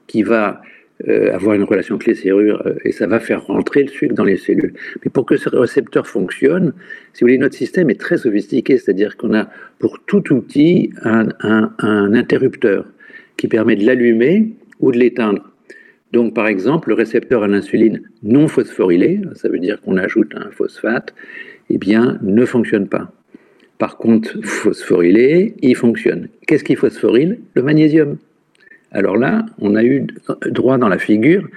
qui 0.08 0.24
va 0.24 0.60
euh, 1.06 1.32
avoir 1.32 1.54
une 1.54 1.62
relation 1.62 1.98
clé-serrure 1.98 2.66
euh, 2.66 2.74
et 2.84 2.90
ça 2.90 3.06
va 3.06 3.20
faire 3.20 3.46
rentrer 3.46 3.84
le 3.84 3.88
sucre 3.90 4.16
dans 4.16 4.24
les 4.24 4.38
cellules. 4.38 4.74
Mais 5.04 5.10
pour 5.12 5.24
que 5.24 5.36
ce 5.36 5.48
récepteur 5.48 6.08
fonctionne, 6.08 6.72
si 7.12 7.22
vous 7.22 7.28
voulez, 7.28 7.38
notre 7.38 7.54
système 7.54 7.90
est 7.90 8.00
très 8.00 8.16
sophistiqué, 8.16 8.76
c'est-à-dire 8.76 9.16
qu'on 9.16 9.34
a 9.34 9.48
pour 9.78 10.00
tout 10.04 10.32
outil 10.32 10.90
un, 11.04 11.28
un 11.40 12.12
interrupteur 12.12 12.86
qui 13.36 13.46
permet 13.46 13.76
de 13.76 13.86
l'allumer 13.86 14.50
ou 14.80 14.90
de 14.90 14.98
l'éteindre. 14.98 15.51
Donc, 16.12 16.34
par 16.34 16.46
exemple, 16.46 16.90
le 16.90 16.94
récepteur 16.94 17.42
à 17.42 17.48
l'insuline 17.48 18.02
non 18.22 18.48
phosphorylé, 18.48 19.20
ça 19.34 19.48
veut 19.48 19.58
dire 19.58 19.80
qu'on 19.80 19.96
ajoute 19.96 20.34
un 20.34 20.50
phosphate, 20.50 21.14
eh 21.70 21.78
bien, 21.78 22.18
ne 22.22 22.44
fonctionne 22.44 22.88
pas. 22.88 23.10
Par 23.78 23.96
contre, 23.96 24.38
phosphorylé, 24.44 25.54
il 25.62 25.74
fonctionne. 25.74 26.28
Qu'est-ce 26.46 26.64
qui 26.64 26.76
phosphoryle? 26.76 27.40
Le 27.54 27.62
magnésium. 27.62 28.18
Alors 28.92 29.16
là, 29.16 29.46
on 29.58 29.74
a 29.74 29.82
eu 29.82 30.06
droit 30.50 30.76
dans 30.76 30.88
la 30.88 30.98
figure 30.98 31.48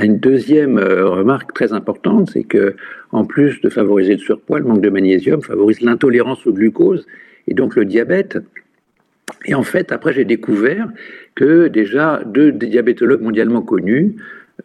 Une 0.00 0.18
deuxième 0.18 0.78
remarque 0.78 1.52
très 1.52 1.72
importante, 1.72 2.30
c'est 2.32 2.44
que 2.44 2.76
en 3.10 3.24
plus 3.24 3.60
de 3.60 3.68
favoriser 3.68 4.12
le 4.12 4.18
surpoids, 4.18 4.60
le 4.60 4.64
manque 4.64 4.80
de 4.80 4.90
magnésium 4.90 5.42
favorise 5.42 5.80
l'intolérance 5.80 6.46
au 6.46 6.52
glucose 6.52 7.06
et 7.48 7.54
donc 7.54 7.76
le 7.76 7.84
diabète. 7.84 8.38
Et 9.46 9.54
en 9.54 9.62
fait, 9.62 9.92
après, 9.92 10.12
j'ai 10.12 10.24
découvert 10.24 10.88
que 11.34 11.68
déjà 11.68 12.22
deux 12.24 12.52
diabétologues 12.52 13.20
mondialement 13.20 13.62
connus, 13.62 14.16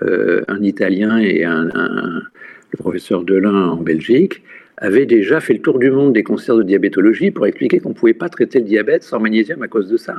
un 0.01 0.61
Italien 0.63 1.17
et 1.17 1.43
un, 1.43 1.65
le 1.65 2.77
professeur 2.77 3.23
Delin 3.23 3.69
en 3.69 3.77
Belgique, 3.77 4.43
avaient 4.77 5.05
déjà 5.05 5.41
fait 5.41 5.53
le 5.53 5.61
tour 5.61 5.79
du 5.79 5.91
monde 5.91 6.13
des 6.13 6.23
concerts 6.23 6.55
de 6.55 6.63
diabétologie 6.63 7.31
pour 7.31 7.45
expliquer 7.45 7.79
qu'on 7.79 7.89
ne 7.89 7.93
pouvait 7.93 8.13
pas 8.13 8.29
traiter 8.29 8.59
le 8.59 8.65
diabète 8.65 9.03
sans 9.03 9.19
magnésium 9.19 9.61
à 9.61 9.67
cause 9.67 9.89
de 9.89 9.97
ça. 9.97 10.15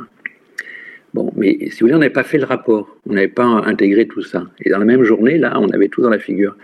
Bon, 1.15 1.33
mais 1.35 1.57
si 1.71 1.81
vous 1.81 1.87
voulez, 1.87 1.95
on 1.95 1.99
n'avait 1.99 2.11
pas 2.11 2.23
fait 2.23 2.39
le 2.39 2.45
rapport, 2.45 2.97
on 3.09 3.15
n'avait 3.15 3.29
pas 3.29 3.45
intégré 3.45 4.07
tout 4.07 4.23
ça. 4.23 4.45
Et 4.63 4.71
dans 4.71 4.79
la 4.79 4.85
même 4.85 5.03
journée, 5.03 5.39
là, 5.39 5.59
on 5.59 5.69
avait 5.71 5.89
tout 5.89 6.03
dans 6.03 6.11
la 6.11 6.19
figure. 6.19 6.57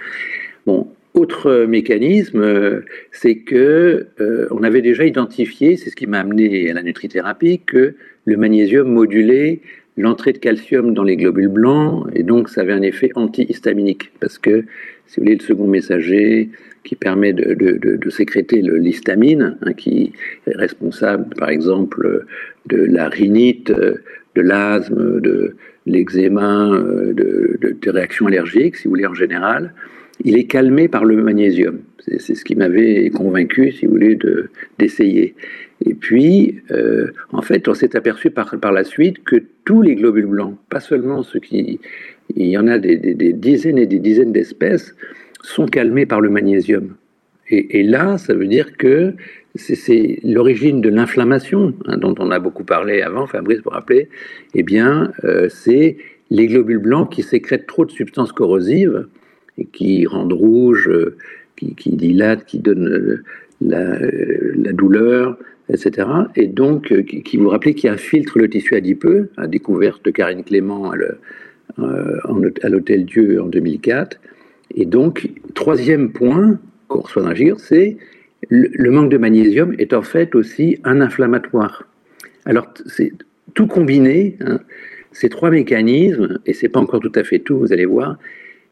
Bon, 0.66 0.88
autre 1.16 1.64
mécanisme, 1.64 2.40
euh, 2.40 2.80
c'est 3.10 3.36
que 3.36 4.06
euh, 4.20 4.46
on 4.50 4.62
avait 4.62 4.82
déjà 4.82 5.04
identifié, 5.04 5.76
c'est 5.76 5.90
ce 5.90 5.96
qui 5.96 6.06
m'a 6.06 6.20
amené 6.20 6.70
à 6.70 6.74
la 6.74 6.82
nutrithérapie, 6.82 7.60
que 7.64 7.94
le 8.26 8.36
magnésium 8.36 8.88
modulait 8.88 9.60
l'entrée 9.96 10.34
de 10.34 10.38
calcium 10.38 10.92
dans 10.92 11.04
les 11.04 11.16
globules 11.16 11.48
blancs, 11.48 12.06
et 12.14 12.22
donc 12.22 12.50
ça 12.50 12.60
avait 12.60 12.74
un 12.74 12.82
effet 12.82 13.10
antihistaminique, 13.14 14.12
parce 14.20 14.38
que, 14.38 14.66
si 15.06 15.16
vous 15.16 15.24
voulez, 15.24 15.36
le 15.36 15.42
second 15.42 15.66
messager 15.66 16.50
qui 16.84 16.96
permet 16.96 17.32
de, 17.32 18.10
sécréter 18.10 18.60
l'histamine, 18.62 19.56
hein, 19.62 19.72
qui 19.72 20.12
est 20.46 20.56
responsable, 20.56 21.34
par 21.34 21.48
exemple, 21.48 22.26
de 22.66 22.76
la 22.76 23.08
rhinite, 23.08 23.72
de 23.72 24.40
l'asthme, 24.42 25.20
de 25.20 25.56
l'eczéma, 25.86 26.78
de, 27.14 27.76
réactions 27.86 28.26
allergiques, 28.26 28.76
si 28.76 28.84
vous 28.84 28.90
voulez, 28.90 29.06
en 29.06 29.14
général, 29.14 29.72
il 30.24 30.36
est 30.38 30.44
calmé 30.44 30.88
par 30.88 31.04
le 31.04 31.22
magnésium. 31.22 31.80
C'est 31.98 32.34
ce 32.34 32.44
qui 32.44 32.54
m'avait 32.54 33.10
convaincu, 33.10 33.72
si 33.72 33.86
vous 33.86 33.92
voulez, 33.92 34.16
d'essayer. 34.78 35.34
Et 35.84 35.94
puis, 35.94 36.60
euh, 36.70 37.08
en 37.32 37.42
fait, 37.42 37.68
on 37.68 37.74
s'est 37.74 37.96
aperçu 37.96 38.30
par, 38.30 38.72
la 38.72 38.84
suite 38.84 39.24
que 39.24 39.36
tous 39.64 39.82
les 39.82 39.96
globules 39.96 40.26
blancs, 40.26 40.56
pas 40.70 40.80
seulement 40.80 41.22
ceux 41.22 41.40
qui... 41.40 41.80
Il 42.34 42.46
y 42.46 42.58
en 42.58 42.66
a 42.66 42.78
des, 42.78 42.96
dizaines 43.32 43.78
et 43.78 43.86
des 43.86 43.98
dizaines 43.98 44.32
d'espèces, 44.32 44.94
sont 45.42 45.66
calmés 45.66 46.06
par 46.06 46.20
le 46.20 46.30
magnésium. 46.30 46.96
Et, 47.48 47.84
là, 47.84 48.18
ça 48.18 48.34
veut 48.34 48.48
dire 48.48 48.76
que 48.76 49.14
c'est 49.54 50.18
l'origine 50.24 50.80
de 50.80 50.88
l'inflammation, 50.88 51.74
hein, 51.86 51.96
dont 51.96 52.14
on 52.18 52.32
a 52.32 52.40
beaucoup 52.40 52.64
parlé 52.64 53.02
avant, 53.02 53.28
Fabrice 53.28 53.60
vous 53.64 53.70
rappelez, 53.70 54.08
eh 54.54 54.64
bien, 54.64 55.12
euh, 55.22 55.48
c'est 55.48 55.98
les 56.30 56.48
globules 56.48 56.78
blancs 56.78 57.12
qui 57.12 57.22
sécrètent 57.22 57.68
trop 57.68 57.84
de 57.84 57.92
substances 57.92 58.32
corrosives 58.32 59.06
qui 59.64 60.06
rendent 60.06 60.32
rouge, 60.32 60.88
euh, 60.88 61.16
qui, 61.56 61.74
qui 61.74 61.90
dilatent, 61.90 62.44
qui 62.44 62.58
donnent 62.58 63.22
la, 63.60 63.98
la 64.54 64.72
douleur, 64.72 65.38
etc. 65.68 66.08
Et 66.36 66.46
donc, 66.46 66.92
euh, 66.92 67.02
qui, 67.02 67.36
vous 67.36 67.48
rappelez 67.48 67.74
qui 67.74 67.88
infiltre 67.88 68.38
le 68.38 68.48
tissu 68.48 68.74
adipeux, 68.74 69.30
à 69.36 69.46
découverte 69.46 70.04
de 70.04 70.10
Karine 70.10 70.44
Clément 70.44 70.90
à 70.90 70.96
euh, 71.78 72.50
l'Hôtel 72.64 73.04
Dieu 73.04 73.42
en 73.42 73.46
2004. 73.46 74.18
Et 74.74 74.84
donc, 74.84 75.28
troisième 75.54 76.12
point 76.12 76.58
qu'on 76.88 77.00
reçoit 77.00 77.34
figure, 77.34 77.60
c'est 77.60 77.96
le, 78.48 78.90
manque 78.90 79.10
de 79.10 79.18
magnésium 79.18 79.74
est 79.78 79.92
en 79.92 80.02
fait 80.02 80.34
aussi 80.34 80.78
un 80.84 81.00
inflammatoire. 81.00 81.88
Alors, 82.44 82.72
c'est 82.86 83.12
tout 83.54 83.66
combiné, 83.66 84.36
hein, 84.40 84.60
ces 85.12 85.28
trois 85.28 85.50
mécanismes, 85.50 86.38
et 86.46 86.52
c'est 86.52 86.68
pas 86.68 86.80
encore 86.80 87.00
tout 87.00 87.12
à 87.14 87.24
fait 87.24 87.38
tout, 87.38 87.58
vous 87.58 87.72
allez 87.72 87.86
voir, 87.86 88.18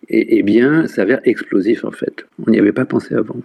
eh 0.08 0.42
bien, 0.42 0.86
s'avère 0.86 1.20
explosif 1.24 1.84
en 1.84 1.90
fait. 1.90 2.26
On 2.46 2.50
n'y 2.50 2.58
avait 2.58 2.72
pas 2.72 2.84
pensé 2.84 3.14
avant. 3.14 3.36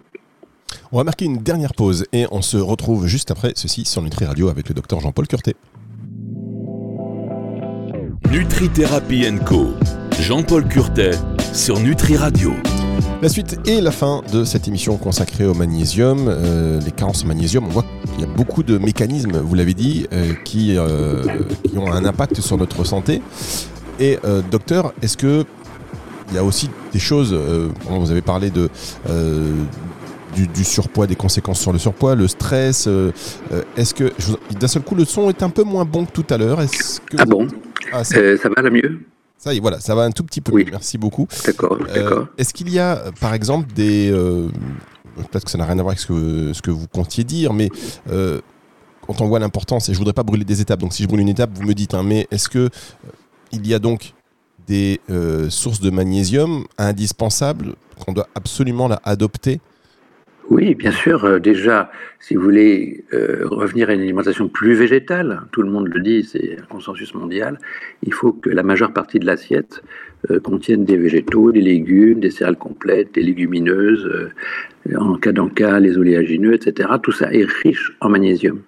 On 0.91 0.97
va 0.97 1.03
marquer 1.03 1.25
une 1.25 1.37
dernière 1.37 1.73
pause 1.73 2.05
et 2.13 2.25
on 2.31 2.41
se 2.41 2.57
retrouve 2.57 3.07
juste 3.07 3.31
après 3.31 3.53
ceci 3.55 3.85
sur 3.85 4.01
Nutri 4.01 4.25
Radio 4.25 4.49
avec 4.49 4.67
le 4.69 4.75
docteur 4.75 4.99
Jean-Paul 4.99 5.27
Curté. 5.27 5.55
Nutri 8.31 8.69
Thérapie 8.69 9.25
Co. 9.45 9.67
Jean-Paul 10.19 10.67
Curtet 10.67 11.11
sur 11.53 11.79
Nutri 11.79 12.17
Radio. 12.17 12.53
La 13.21 13.27
suite 13.27 13.59
et 13.67 13.81
la 13.81 13.91
fin 13.91 14.21
de 14.31 14.43
cette 14.43 14.67
émission 14.67 14.97
consacrée 14.97 15.45
au 15.45 15.53
magnésium, 15.53 16.27
euh, 16.27 16.79
les 16.79 16.91
carences 16.91 17.23
en 17.23 17.27
magnésium. 17.27 17.65
On 17.65 17.69
voit 17.69 17.85
qu'il 18.13 18.21
y 18.21 18.23
a 18.23 18.33
beaucoup 18.33 18.63
de 18.63 18.77
mécanismes, 18.77 19.37
vous 19.37 19.55
l'avez 19.55 19.73
dit, 19.73 20.07
euh, 20.13 20.33
qui, 20.45 20.77
euh, 20.77 21.23
qui, 21.63 21.77
ont 21.77 21.91
un 21.91 22.05
impact 22.05 22.39
sur 22.39 22.57
notre 22.57 22.83
santé. 22.83 23.21
Et 23.99 24.17
docteur, 24.49 24.93
est-ce 25.01 25.17
que 25.17 25.43
il 26.29 26.35
y 26.35 26.37
a 26.37 26.43
aussi 26.43 26.69
des 26.93 26.99
choses, 26.99 27.33
vous 27.33 28.11
avez 28.11 28.21
parlé 28.21 28.49
de, 28.51 28.69
du, 30.35 30.63
surpoids, 30.63 31.07
des 31.07 31.15
conséquences 31.15 31.59
sur 31.59 31.73
le 31.73 31.79
surpoids, 31.79 32.15
le 32.15 32.27
stress. 32.27 32.87
Euh, 32.87 33.11
euh, 33.51 33.63
est-ce 33.77 33.93
que 33.93 34.11
d'un 34.59 34.67
seul 34.67 34.83
coup 34.83 34.95
le 34.95 35.05
son 35.05 35.29
est 35.29 35.43
un 35.43 35.49
peu 35.49 35.63
moins 35.63 35.85
bon 35.85 36.05
que 36.05 36.11
tout 36.11 36.25
à 36.29 36.37
l'heure 36.37 36.59
que 36.59 37.17
ah 37.17 37.25
bon? 37.25 37.47
Ah, 37.91 38.03
euh, 38.15 38.37
ça... 38.37 38.49
va 38.49 38.61
la 38.61 38.69
mieux? 38.69 38.99
Ça 39.37 39.53
y 39.53 39.57
est, 39.57 39.59
voilà, 39.59 39.79
ça 39.79 39.95
va 39.95 40.03
un 40.03 40.11
tout 40.11 40.23
petit 40.23 40.41
peu 40.41 40.51
oui. 40.51 40.65
mieux. 40.65 40.71
Merci 40.71 40.97
beaucoup. 40.97 41.27
D'accord, 41.45 41.77
d'accord. 41.93 42.27
Est-ce 42.37 42.53
qu'il 42.53 42.69
y 42.69 42.79
a, 42.79 43.03
par 43.19 43.33
exemple, 43.33 43.67
des 43.73 44.11
peut-être 45.15 45.45
que 45.45 45.51
ça 45.51 45.57
n'a 45.57 45.65
rien 45.65 45.79
à 45.79 45.81
voir 45.81 45.89
avec 45.89 45.99
ce 45.99 46.07
que, 46.07 46.53
ce 46.53 46.61
que 46.61 46.71
vous 46.71 46.87
comptiez 46.87 47.23
dire, 47.23 47.53
mais 47.53 47.69
quand 48.05 49.21
on 49.21 49.27
voit 49.27 49.39
l'importance, 49.39 49.89
et 49.89 49.93
je 49.93 49.97
voudrais 49.97 50.13
pas 50.13 50.23
brûler 50.23 50.45
des 50.45 50.61
étapes, 50.61 50.79
donc 50.79 50.93
si 50.93 51.03
je 51.03 51.07
brûle 51.07 51.21
une 51.21 51.29
étape, 51.29 51.51
vous 51.53 51.63
me 51.63 51.73
dites, 51.73 51.93
hein, 51.93 52.03
mais 52.03 52.27
est-ce 52.31 52.49
que 52.49 52.69
il 53.51 53.65
y 53.65 53.73
a 53.73 53.79
donc 53.79 54.13
des 54.69 55.01
sources 55.49 55.81
de 55.81 55.89
magnésium 55.89 56.63
indispensables 56.77 57.73
qu'on 57.99 58.13
doit 58.13 58.29
absolument 58.35 58.87
adopter? 59.03 59.59
Oui, 60.49 60.73
bien 60.73 60.91
sûr. 60.91 61.25
Euh, 61.25 61.39
déjà, 61.39 61.91
si 62.19 62.33
vous 62.33 62.41
voulez 62.41 63.05
euh, 63.13 63.45
revenir 63.45 63.89
à 63.89 63.93
une 63.93 64.01
alimentation 64.01 64.47
plus 64.47 64.73
végétale, 64.73 65.41
tout 65.51 65.61
le 65.61 65.69
monde 65.69 65.87
le 65.87 66.01
dit, 66.01 66.23
c'est 66.23 66.57
un 66.59 66.65
consensus 66.65 67.13
mondial, 67.13 67.59
il 68.01 68.13
faut 68.13 68.33
que 68.33 68.49
la 68.49 68.63
majeure 68.63 68.91
partie 68.91 69.19
de 69.19 69.27
l'assiette 69.27 69.83
euh, 70.31 70.39
contienne 70.39 70.85
des 70.85 70.97
végétaux, 70.97 71.51
des 71.51 71.61
légumes, 71.61 72.19
des 72.19 72.31
céréales 72.31 72.57
complètes, 72.57 73.13
des 73.13 73.21
légumineuses, 73.21 74.09
en 74.97 75.15
cas 75.17 75.33
d'en 75.33 75.49
cas, 75.49 75.79
les 75.79 75.97
oléagineux, 75.97 76.55
etc. 76.55 76.89
Tout 77.01 77.11
ça 77.11 77.31
est 77.31 77.45
riche 77.45 77.95
en 78.01 78.09
magnésium. 78.09 78.59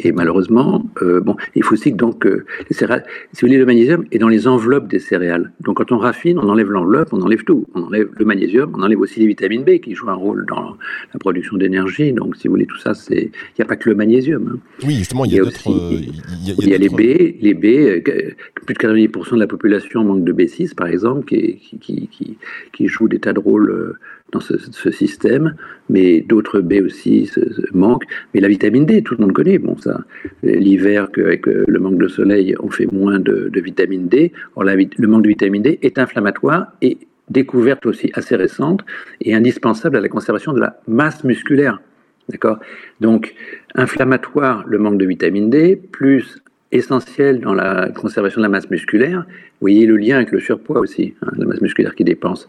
Et 0.00 0.12
malheureusement, 0.12 0.84
euh, 1.02 1.20
bon, 1.20 1.36
il 1.54 1.62
faut 1.62 1.74
aussi 1.74 1.92
que 1.92 1.96
donc 1.96 2.26
euh, 2.26 2.44
les 2.68 2.74
céréales, 2.74 3.04
si 3.32 3.42
vous 3.42 3.48
voulez, 3.48 3.58
le 3.58 3.66
magnésium 3.66 4.04
est 4.10 4.18
dans 4.18 4.28
les 4.28 4.48
enveloppes 4.48 4.88
des 4.88 4.98
céréales. 4.98 5.52
Donc 5.60 5.76
quand 5.76 5.92
on 5.92 5.98
raffine, 5.98 6.38
on 6.38 6.48
enlève 6.48 6.70
l'enveloppe, 6.70 7.08
on 7.12 7.20
enlève 7.20 7.44
tout. 7.44 7.66
On 7.74 7.82
enlève 7.82 8.08
le 8.16 8.24
magnésium, 8.24 8.72
on 8.74 8.82
enlève 8.82 9.00
aussi 9.00 9.20
les 9.20 9.26
vitamines 9.26 9.64
B 9.64 9.78
qui 9.80 9.94
jouent 9.94 10.10
un 10.10 10.14
rôle 10.14 10.46
dans 10.46 10.76
la 11.12 11.18
production 11.18 11.56
d'énergie. 11.56 12.12
Donc 12.12 12.36
si 12.36 12.48
vous 12.48 12.54
voulez, 12.54 12.66
tout 12.66 12.78
ça, 12.78 12.94
c'est, 12.94 13.24
il 13.24 13.54
n'y 13.58 13.62
a 13.62 13.66
pas 13.66 13.76
que 13.76 13.90
le 13.90 13.96
magnésium. 13.96 14.52
Hein. 14.54 14.58
Oui, 14.86 14.94
justement, 14.96 15.24
il 15.24 15.34
y 15.34 15.40
a, 15.40 15.44
d'autres. 15.44 15.60
Il 15.66 16.68
y 16.68 16.74
a, 16.74 16.78
les 16.78 16.88
B, 16.88 17.36
les 17.40 17.54
B. 17.54 17.64
Euh, 17.64 18.30
plus 18.64 18.74
de 18.74 18.78
90% 18.78 19.34
de 19.34 19.40
la 19.40 19.46
population 19.46 20.04
manque 20.04 20.24
de 20.24 20.32
B6, 20.32 20.74
par 20.74 20.86
exemple, 20.86 21.26
qui, 21.26 21.56
qui, 21.80 22.08
qui, 22.08 22.38
qui 22.72 22.86
joue 22.86 23.08
des 23.08 23.18
tas 23.18 23.32
de 23.32 23.40
rôles 23.40 23.96
dans 24.32 24.40
ce, 24.40 24.90
système, 24.90 25.54
mais 25.88 26.20
d'autres 26.20 26.60
B 26.60 26.74
aussi 26.84 27.30
manquent. 27.72 28.06
Mais 28.34 28.40
la 28.40 28.48
vitamine 28.48 28.86
D, 28.86 29.02
tout 29.02 29.14
le 29.14 29.22
monde 29.22 29.32
connaît. 29.32 29.58
Bon, 29.58 29.76
ça, 29.76 30.04
l'hiver, 30.42 31.08
avec 31.16 31.46
euh, 31.46 31.64
le 31.68 31.78
manque 31.78 31.98
de 31.98 32.08
soleil, 32.08 32.54
on 32.60 32.70
fait 32.70 32.90
moins 32.90 33.20
de, 33.20 33.50
vitamine 33.54 34.08
D. 34.08 34.32
Or, 34.56 34.64
le 34.64 35.06
manque 35.06 35.22
de 35.22 35.28
vitamine 35.28 35.62
D 35.62 35.78
est 35.82 35.98
inflammatoire 35.98 36.72
et 36.80 36.98
découverte 37.28 37.86
aussi 37.86 38.10
assez 38.14 38.34
récente 38.34 38.84
et 39.20 39.34
indispensable 39.34 39.96
à 39.96 40.00
la 40.00 40.08
conservation 40.08 40.52
de 40.52 40.60
la 40.60 40.80
masse 40.88 41.24
musculaire. 41.24 41.80
D'accord? 42.28 42.58
Donc, 43.00 43.34
inflammatoire, 43.74 44.64
le 44.66 44.78
manque 44.78 44.98
de 44.98 45.06
vitamine 45.06 45.50
D, 45.50 45.76
plus 45.76 46.42
essentiel 46.72 47.40
dans 47.40 47.54
la 47.54 47.90
conservation 47.90 48.40
de 48.40 48.46
la 48.46 48.48
masse 48.48 48.68
musculaire. 48.70 49.24
Vous 49.28 49.60
voyez 49.60 49.86
le 49.86 49.96
lien 49.96 50.16
avec 50.16 50.32
le 50.32 50.40
surpoids 50.40 50.80
aussi, 50.80 51.14
hein, 51.22 51.28
la 51.36 51.46
masse 51.46 51.60
musculaire 51.60 51.94
qui 51.94 52.04
dépense. 52.04 52.48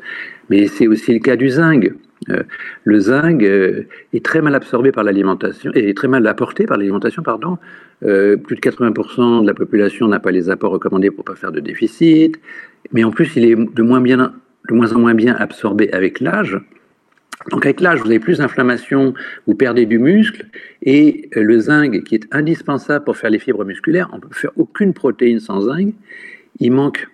Mais 0.50 0.68
c'est 0.68 0.88
aussi 0.88 1.14
le 1.14 1.20
cas 1.20 1.36
du 1.36 1.50
zinc. 1.50 1.92
Euh, 2.30 2.44
le 2.86 3.00
zinc 3.00 3.44
euh, 3.44 3.84
est 4.14 4.24
très 4.24 4.42
mal 4.42 4.56
absorbé 4.56 4.92
par 4.92 5.04
l'alimentation, 5.04 5.72
et 5.76 5.94
très 5.94 6.08
mal 6.08 6.26
apporté 6.26 6.66
par 6.66 6.78
l'alimentation, 6.78 7.22
pardon. 7.22 7.58
Euh, 8.04 8.38
plus 8.38 8.56
de 8.56 8.62
80% 8.62 9.44
de 9.44 9.48
la 9.48 9.54
population 9.54 10.08
n'a 10.08 10.20
pas 10.20 10.32
les 10.32 10.50
apports 10.50 10.72
recommandés 10.72 11.12
pour 11.12 11.24
ne 11.28 11.34
pas 11.34 11.36
faire 11.36 11.52
de 11.52 11.60
déficit. 11.60 12.40
Mais 12.92 13.04
en 13.04 13.12
plus, 13.12 13.36
il 13.36 13.46
est 13.46 13.56
de 13.56 13.84
moins 13.84 14.00
en 14.00 15.00
moins 15.00 15.14
bien 15.14 15.36
absorbé 15.36 15.92
avec 15.92 16.20
l'âge. 16.20 16.60
Donc 17.50 17.66
avec 17.66 17.82
l'âge, 17.82 18.00
vous 18.00 18.08
avez 18.08 18.20
plus 18.20 18.38
d'inflammation, 18.38 19.14
vous 19.48 19.56
perdez 19.56 19.86
du 19.86 20.00
muscle, 20.00 20.46
et 20.82 21.30
euh, 21.36 21.44
le 21.44 21.60
zinc, 21.60 22.04
qui 22.04 22.16
est 22.16 22.28
indispensable 22.32 23.06
pour 23.06 23.18
faire 23.18 23.30
les 23.30 23.40
fibres 23.40 23.66
musculaires, 23.66 24.10
on 24.14 24.18
ne 24.18 24.22
peut 24.22 24.30
faire 24.34 24.52
aucune 24.58 24.94
protéine 24.94 25.40
sans 25.40 25.62
zinc, 25.62 25.94
il 26.60 26.72
manque. 26.72 27.08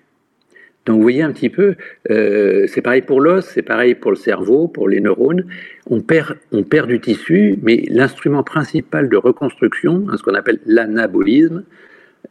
Donc 0.85 0.97
vous 0.97 1.01
voyez 1.03 1.21
un 1.21 1.31
petit 1.31 1.49
peu, 1.49 1.75
euh, 2.09 2.65
c'est 2.67 2.81
pareil 2.81 3.01
pour 3.01 3.21
l'os, 3.21 3.45
c'est 3.45 3.61
pareil 3.61 3.95
pour 3.95 4.11
le 4.11 4.17
cerveau, 4.17 4.67
pour 4.67 4.87
les 4.87 5.01
neurones, 5.01 5.45
on 5.87 6.01
perd, 6.01 6.37
on 6.51 6.63
perd 6.63 6.87
du 6.87 6.99
tissu, 6.99 7.59
mais 7.61 7.85
l'instrument 7.89 8.43
principal 8.43 9.09
de 9.09 9.17
reconstruction, 9.17 10.05
hein, 10.09 10.17
ce 10.17 10.23
qu'on 10.23 10.33
appelle 10.33 10.59
l'anabolisme, 10.65 11.63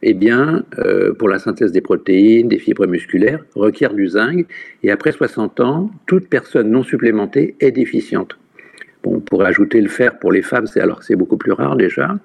eh 0.01 0.13
bien, 0.13 0.63
euh, 0.77 1.13
pour 1.13 1.27
la 1.27 1.39
synthèse 1.39 1.71
des 1.71 1.81
protéines, 1.81 2.47
des 2.47 2.59
fibres 2.59 2.87
musculaires, 2.87 3.43
requiert 3.55 3.93
du 3.93 4.07
zinc. 4.07 4.45
Et 4.83 4.91
après 4.91 5.11
60 5.11 5.59
ans, 5.59 5.91
toute 6.07 6.27
personne 6.27 6.69
non 6.69 6.83
supplémentée 6.83 7.55
est 7.59 7.71
déficiente. 7.71 8.37
Bon, 9.03 9.15
on 9.15 9.19
pourrait 9.19 9.47
ajouter 9.47 9.81
le 9.81 9.89
fer 9.89 10.19
pour 10.19 10.31
les 10.31 10.41
femmes, 10.41 10.67
c'est 10.67 10.81
alors 10.81 11.03
c'est 11.03 11.15
beaucoup 11.15 11.37
plus 11.37 11.53
rare 11.53 11.77
déjà, 11.77 12.19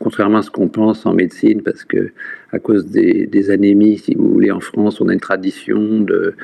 contrairement 0.00 0.38
à 0.38 0.42
ce 0.42 0.50
qu'on 0.50 0.68
pense 0.68 1.06
en 1.06 1.14
médecine, 1.14 1.62
parce 1.62 1.84
que 1.84 2.10
à 2.52 2.58
cause 2.58 2.86
des, 2.86 3.50
anémies, 3.50 3.98
si 3.98 4.14
vous 4.14 4.32
voulez, 4.32 4.50
en 4.50 4.60
France, 4.60 5.00
on 5.00 5.08
a 5.08 5.12
une 5.12 5.20
tradition 5.20 6.00
de, 6.00 6.34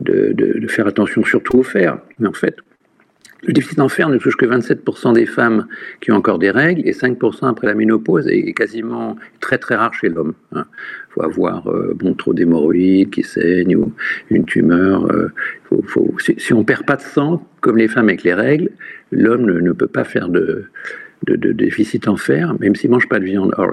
de, 0.00 0.32
de, 0.32 0.58
de 0.60 0.66
faire 0.68 0.86
attention 0.86 1.24
surtout 1.24 1.58
au 1.58 1.62
fer. 1.64 1.98
Mais 2.20 2.28
en 2.28 2.32
fait, 2.32 2.56
le 3.46 3.52
déficit 3.52 3.80
en 3.80 3.88
fer 3.88 4.08
ne 4.08 4.16
touche 4.18 4.36
que 4.36 4.46
27% 4.46 5.12
des 5.14 5.26
femmes 5.26 5.66
qui 6.00 6.12
ont 6.12 6.16
encore 6.16 6.38
des 6.38 6.50
règles 6.50 6.82
et 6.86 6.92
5% 6.92 7.46
après 7.48 7.66
la 7.66 7.74
ménopause 7.74 8.26
et 8.28 8.52
quasiment 8.54 9.16
très 9.40 9.58
très 9.58 9.74
rare 9.74 9.92
chez 9.94 10.08
l'homme. 10.08 10.34
Il 10.52 10.58
hein. 10.58 10.66
faut 11.10 11.22
avoir 11.22 11.68
euh, 11.70 11.96
trop 12.16 12.32
d'hémorroïdes 12.32 13.10
qui 13.10 13.22
saignent 13.22 13.76
ou 13.76 13.92
une 14.30 14.44
tumeur. 14.44 15.06
Euh, 15.12 15.28
si, 16.38 16.52
on 16.52 16.60
ne 16.60 16.64
perd 16.64 16.86
pas 16.86 16.96
de 16.96 17.02
sang, 17.02 17.46
comme 17.60 17.76
les 17.76 17.88
femmes 17.88 18.08
avec 18.08 18.22
les 18.22 18.34
règles, 18.34 18.70
l'homme 19.12 19.44
ne, 19.44 19.72
peut 19.72 19.88
pas 19.88 20.04
faire 20.04 20.28
de, 20.28 20.66
déficit 21.26 22.08
en 22.08 22.16
fer, 22.16 22.54
même 22.60 22.74
s'il 22.74 22.90
ne 22.90 22.94
mange 22.94 23.08
pas 23.08 23.18
de 23.18 23.24
viande. 23.24 23.52
Alors, 23.56 23.72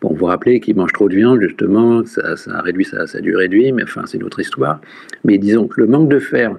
bon, 0.00 0.10
vous 0.10 0.16
vous 0.16 0.26
rappelez 0.26 0.60
qu'il 0.60 0.76
mange 0.76 0.92
trop 0.92 1.08
de 1.08 1.14
viande, 1.14 1.40
justement, 1.40 2.04
ça, 2.04 2.36
ça 2.36 2.60
réduit 2.60 2.84
sa, 2.84 3.06
sa 3.06 3.20
durée 3.20 3.48
de 3.48 3.54
vie, 3.54 3.72
mais 3.72 3.84
enfin, 3.84 4.02
c'est 4.06 4.18
une 4.18 4.24
autre 4.24 4.40
histoire. 4.40 4.80
Mais 5.24 5.38
disons 5.38 5.68
que 5.68 5.80
le 5.80 5.86
manque 5.86 6.08
de 6.08 6.18
fer 6.18 6.56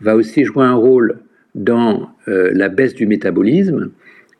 va 0.00 0.14
aussi 0.14 0.44
jouer 0.44 0.64
un 0.64 0.74
rôle 0.74 1.18
dans 1.58 2.08
euh, 2.28 2.50
la 2.54 2.68
baisse 2.68 2.94
du 2.94 3.06
métabolisme. 3.06 3.90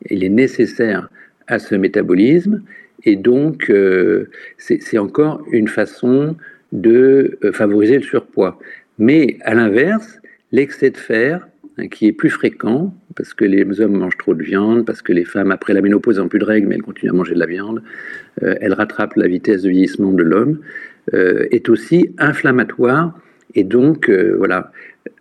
Il 0.09 0.23
est 0.23 0.29
nécessaire 0.29 1.09
à 1.47 1.59
ce 1.59 1.75
métabolisme 1.75 2.63
et 3.03 3.15
donc 3.15 3.69
euh, 3.69 4.29
c'est 4.57 4.97
encore 4.97 5.43
une 5.51 5.67
façon 5.67 6.35
de 6.71 7.37
euh, 7.43 7.51
favoriser 7.51 7.97
le 7.97 8.03
surpoids. 8.03 8.57
Mais 8.97 9.37
à 9.41 9.53
l'inverse, 9.53 10.19
l'excès 10.51 10.89
de 10.91 10.97
fer, 10.97 11.47
hein, 11.77 11.87
qui 11.87 12.07
est 12.07 12.13
plus 12.13 12.29
fréquent, 12.29 12.93
parce 13.15 13.33
que 13.33 13.43
les 13.43 13.81
hommes 13.81 13.97
mangent 13.97 14.17
trop 14.17 14.33
de 14.33 14.43
viande, 14.43 14.85
parce 14.85 15.01
que 15.01 15.11
les 15.11 15.25
femmes, 15.25 15.51
après 15.51 15.73
la 15.73 15.81
ménopause, 15.81 16.19
n'ont 16.19 16.29
plus 16.29 16.39
de 16.39 16.45
règles, 16.45 16.67
mais 16.67 16.75
elles 16.75 16.81
continuent 16.81 17.11
à 17.11 17.15
manger 17.15 17.33
de 17.33 17.39
la 17.39 17.45
viande, 17.45 17.83
elles 18.41 18.73
rattrapent 18.73 19.15
la 19.17 19.27
vitesse 19.27 19.63
de 19.63 19.69
vieillissement 19.69 20.11
de 20.11 20.23
l'homme, 20.23 20.59
est 21.11 21.67
aussi 21.67 22.13
inflammatoire. 22.17 23.19
Et 23.55 23.63
donc, 23.63 24.09
voilà, 24.09 24.71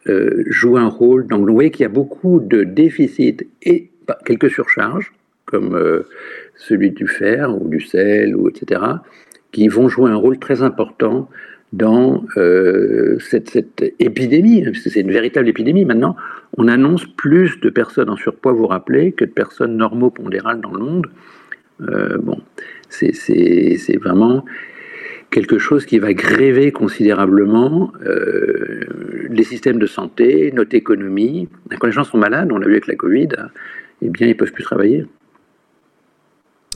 euh, 0.08 0.44
joue 0.46 0.76
un 0.76 0.88
rôle. 0.88 1.26
Donc, 1.26 1.46
vous 1.46 1.52
voyez 1.52 1.70
qu'il 1.70 1.82
y 1.82 1.86
a 1.86 1.90
beaucoup 1.90 2.40
de 2.40 2.64
déficits 2.64 3.38
et 3.62 3.90
quelques 4.24 4.50
surcharges, 4.50 5.12
comme 5.44 5.74
euh, 5.74 6.06
celui 6.56 6.90
du 6.90 7.06
fer 7.06 7.54
ou 7.54 7.68
du 7.68 7.80
sel, 7.80 8.34
etc., 8.48 8.80
qui 9.52 9.68
vont 9.68 9.88
jouer 9.88 10.10
un 10.10 10.16
rôle 10.16 10.38
très 10.38 10.62
important 10.62 11.28
dans 11.72 12.24
euh, 12.38 13.18
cette, 13.18 13.82
épidémie, 13.98 14.62
que 14.62 14.90
c'est 14.90 15.00
une 15.00 15.12
véritable 15.12 15.48
épidémie 15.48 15.84
maintenant. 15.84 16.16
On 16.56 16.68
annonce 16.68 17.04
plus 17.04 17.60
de 17.60 17.68
personnes 17.68 18.08
en 18.08 18.16
surpoids, 18.16 18.52
vous 18.52 18.60
vous 18.60 18.66
rappelez, 18.66 19.12
que 19.12 19.26
de 19.26 19.30
personnes 19.30 19.76
normopondérales 19.76 20.60
dans 20.62 20.72
le 20.72 20.80
monde. 20.80 21.06
bon, 22.22 22.40
c'est 22.88 23.96
vraiment 23.98 24.44
quelque 25.30 25.58
chose 25.58 25.84
qui 25.86 25.98
va 25.98 26.12
gréver 26.14 26.72
considérablement 26.72 27.92
euh, 28.04 29.28
les 29.30 29.44
systèmes 29.44 29.78
de 29.78 29.86
santé, 29.86 30.52
notre 30.52 30.74
économie. 30.74 31.48
Quand 31.78 31.86
les 31.86 31.92
gens 31.92 32.04
sont 32.04 32.18
malades, 32.18 32.50
on 32.52 32.58
l'a 32.58 32.66
vu 32.66 32.72
avec 32.72 32.86
la 32.86 32.94
Covid, 32.94 33.28
eh 34.02 34.08
bien, 34.08 34.26
ils 34.26 34.30
ne 34.30 34.34
peuvent 34.34 34.52
plus 34.52 34.64
travailler. 34.64 35.04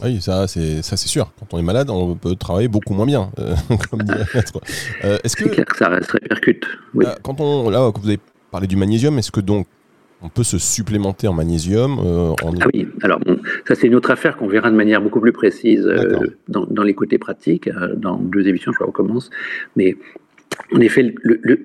Oui, 0.03 0.21
ça 0.21 0.49
c'est 0.49 0.83
ça 0.83 0.97
c'est 0.97 1.09
sûr. 1.09 1.31
Quand 1.39 1.55
on 1.55 1.59
est 1.59 1.63
malade, 1.63 1.91
on 1.91 2.17
peut 2.17 2.35
travailler 2.35 2.67
beaucoup 2.67 2.95
moins 2.95 3.07
bien, 3.07 3.31
euh, 3.39 3.55
euh, 5.05 5.19
Est-ce 5.23 5.37
que, 5.37 5.45
clair 5.45 5.67
que 5.67 5.77
ça, 5.77 5.89
reste 5.89 6.11
répercute. 6.13 6.67
Oui. 6.95 7.05
Quand 7.23 7.41
on 7.41 7.71
là, 7.71 7.93
vous 7.95 8.09
avez 8.09 8.19
parlé 8.51 8.67
du 8.67 8.77
magnésium, 8.77 9.19
est-ce 9.19 9.31
que 9.31 9.41
donc 9.41 9.67
on 10.23 10.29
peut 10.29 10.45
se 10.45 10.59
supplémenter 10.59 11.27
en 11.29 11.33
magnésium 11.33 11.99
euh, 11.99 12.33
Ah 12.43 12.67
oui, 12.73 12.89
alors 13.03 13.21
ça 13.67 13.75
c'est 13.75 13.87
une 13.87 13.95
autre 13.95 14.11
affaire 14.11 14.37
qu'on 14.37 14.47
verra 14.47 14.71
de 14.71 14.77
manière 14.77 15.03
beaucoup 15.03 15.21
plus 15.21 15.33
précise 15.33 15.87
euh, 15.87 16.19
dans, 16.49 16.83
les 16.83 16.95
côtés 16.95 17.19
pratiques. 17.19 17.69
Euh, 17.69 17.95
dans 17.97 18.17
deux 18.17 18.47
émissions, 18.47 18.73
je 18.73 18.85
recommence. 18.85 19.31
Mais 19.77 19.97
en 20.73 20.81
effet, 20.81 21.15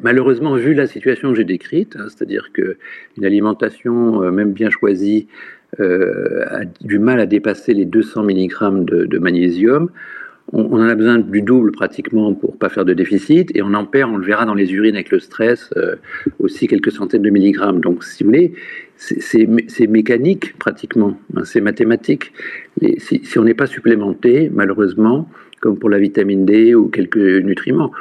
malheureusement, 0.01 0.55
vu 0.55 0.73
la 0.73 0.87
situation 0.87 1.29
que 1.29 1.35
j'ai 1.35 1.43
décrite, 1.43 1.95
hein, 1.97 2.05
c'est-à-dire 2.07 2.51
qu'une 2.53 3.25
alimentation, 3.25 4.31
même 4.31 4.53
bien 4.53 4.69
choisie, 4.69 5.27
a 5.79 6.63
du 6.81 6.97
mal 6.97 7.19
à 7.19 7.25
dépasser 7.25 7.73
les 7.73 7.85
200 7.85 8.23
mg 8.23 8.85
de 8.85 9.17
magnésium, 9.19 9.89
on, 10.53 10.81
en 10.81 10.87
a 10.87 10.95
besoin 10.95 11.19
du 11.19 11.41
double 11.41 11.71
pratiquement 11.71 12.33
pour 12.33 12.57
pas 12.57 12.69
faire 12.69 12.85
de 12.85 12.93
déficit, 12.93 13.51
et 13.55 13.61
on 13.61 13.73
en 13.73 13.85
perd, 13.85 14.11
on 14.11 14.17
le 14.17 14.25
verra 14.25 14.45
dans 14.45 14.53
les 14.53 14.71
urines 14.73 14.95
avec 14.95 15.11
le 15.11 15.19
stress, 15.19 15.69
euh, 15.75 15.95
aussi 16.39 16.67
quelques 16.67 16.91
centaines 16.91 17.21
de 17.21 17.29
milligrammes. 17.29 17.81
Donc, 17.81 18.03
si 18.03 18.23
vous 18.23 18.29
voulez, 18.29 18.53
c'est 18.95 19.87
mécanique 19.87 20.57
pratiquement, 20.57 21.19
hein, 21.35 21.41
c'est 21.43 21.61
mathématique. 21.61 22.31
si, 22.97 23.21
on 23.37 23.43
n'est 23.43 23.53
pas 23.53 23.67
supplémenté, 23.67 24.49
malheureusement, 24.53 25.29
comme 25.59 25.77
pour 25.77 25.89
la 25.89 25.99
vitamine 25.99 26.45
D 26.45 26.75
ou 26.75 26.87
quelques 26.87 27.17
nutriments, 27.17 27.91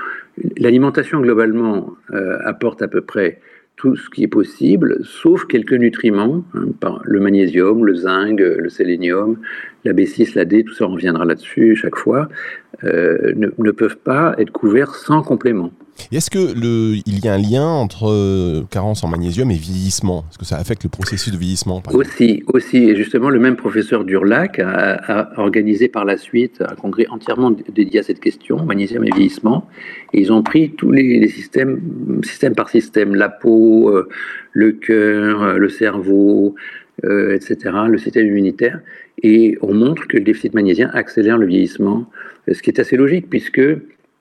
l'alimentation 0.59 1.21
globalement 1.21 1.97
euh, 2.13 2.39
apporte 2.45 2.83
à 2.83 2.89
peu 2.89 3.01
près 3.01 3.41
tout 3.77 3.95
ce 3.95 4.09
qui 4.09 4.23
est 4.23 4.29
possible, 4.29 4.99
sauf 5.05 5.45
quelques 5.47 5.75
nutriments, 5.75 6.43
hein, 6.55 6.99
le 7.05 7.21
magnésium, 7.21 7.85
le 7.85 7.95
zinc, 7.95 8.41
le 8.41 8.69
sélénium, 8.71 9.39
la 9.85 9.93
B6, 9.93 10.35
la 10.35 10.47
D, 10.47 10.65
tout 10.65 10.73
ça, 10.73 10.87
on 10.87 10.93
reviendra 10.93 11.27
là-dessus 11.27 11.77
chaque 11.77 11.97
fois, 11.97 12.29
euh, 12.85 13.33
ne, 13.35 13.71
peuvent 13.71 13.97
pas 13.97 14.35
être 14.39 14.51
couverts 14.51 14.95
sans 14.97 15.23
complément. 15.23 15.71
Est-ce 16.12 16.31
qu'il 16.31 17.25
y 17.25 17.29
a 17.29 17.33
un 17.33 17.39
lien 17.39 17.67
entre 17.67 18.11
euh, 18.11 18.65
carence 18.71 19.03
en 19.03 19.09
magnésium 19.09 19.51
et 19.51 19.55
vieillissement? 19.55 20.27
Est-ce 20.31 20.39
que 20.39 20.45
ça 20.45 20.59
affecte 20.59 20.85
le 20.85 20.91
processus 20.91 21.33
de 21.33 21.39
vieillissement 21.39 21.83
Aussi, 21.95 22.43
aussi. 22.53 22.77
Et 22.77 22.95
justement, 22.95 23.31
le 23.31 23.39
même 23.39 23.57
professeur 23.57 24.05
Durlac 24.05 24.59
a, 24.59 25.31
organisé 25.39 25.89
par 25.89 26.05
la 26.05 26.19
suite 26.19 26.62
un 26.69 26.75
congrès 26.75 27.07
entièrement 27.09 27.51
dédié 27.51 28.01
à 28.01 28.03
cette 28.03 28.21
question, 28.21 28.62
magnésium 28.62 29.05
et 29.05 29.11
vieillissement. 29.11 29.67
Et 30.12 30.21
ils 30.21 30.31
ont 30.31 30.43
pris 30.43 30.73
tous 30.73 30.93
les, 30.93 31.29
systèmes, 31.29 31.81
système 32.25 32.55
par 32.55 32.69
système, 32.69 33.15
la 33.15 33.31
peau, 33.31 33.89
euh, 33.89 34.07
le 34.53 34.73
cœur, 34.73 35.57
le 35.59 35.69
cerveau, 35.71 36.57
etc., 37.03 37.57
le 37.89 37.99
système 37.99 38.27
immunitaire. 38.27 38.81
Et 39.23 39.57
on 39.63 39.75
montre 39.75 40.07
que 40.07 40.17
le 40.17 40.25
déficit 40.25 40.55
magnésien 40.55 40.91
accélère 40.93 41.39
le 41.39 41.47
vieillissement, 41.47 42.11
ce 42.51 42.61
qui 42.61 42.71
est 42.71 42.81
assez 42.81 42.97
logique 42.97 43.29
puisque 43.31 43.63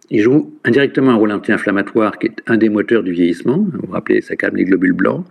il 0.10 0.22
joue 0.22 0.54
indirectement 0.64 1.12
un 1.12 1.16
rôle 1.16 1.32
anti-inflammatoire 1.32 2.20
qui 2.20 2.28
est 2.28 2.36
un 2.48 2.58
des 2.58 2.70
moteurs 2.70 3.04
du 3.04 3.12
vieillissement. 3.12 3.58
Vous 3.58 3.80
vous 3.88 3.92
rappelez, 3.92 4.22
ça 4.22 4.36
calme 4.36 4.56
les 4.56 4.66
globules 4.66 4.94
blancs. 4.94 5.26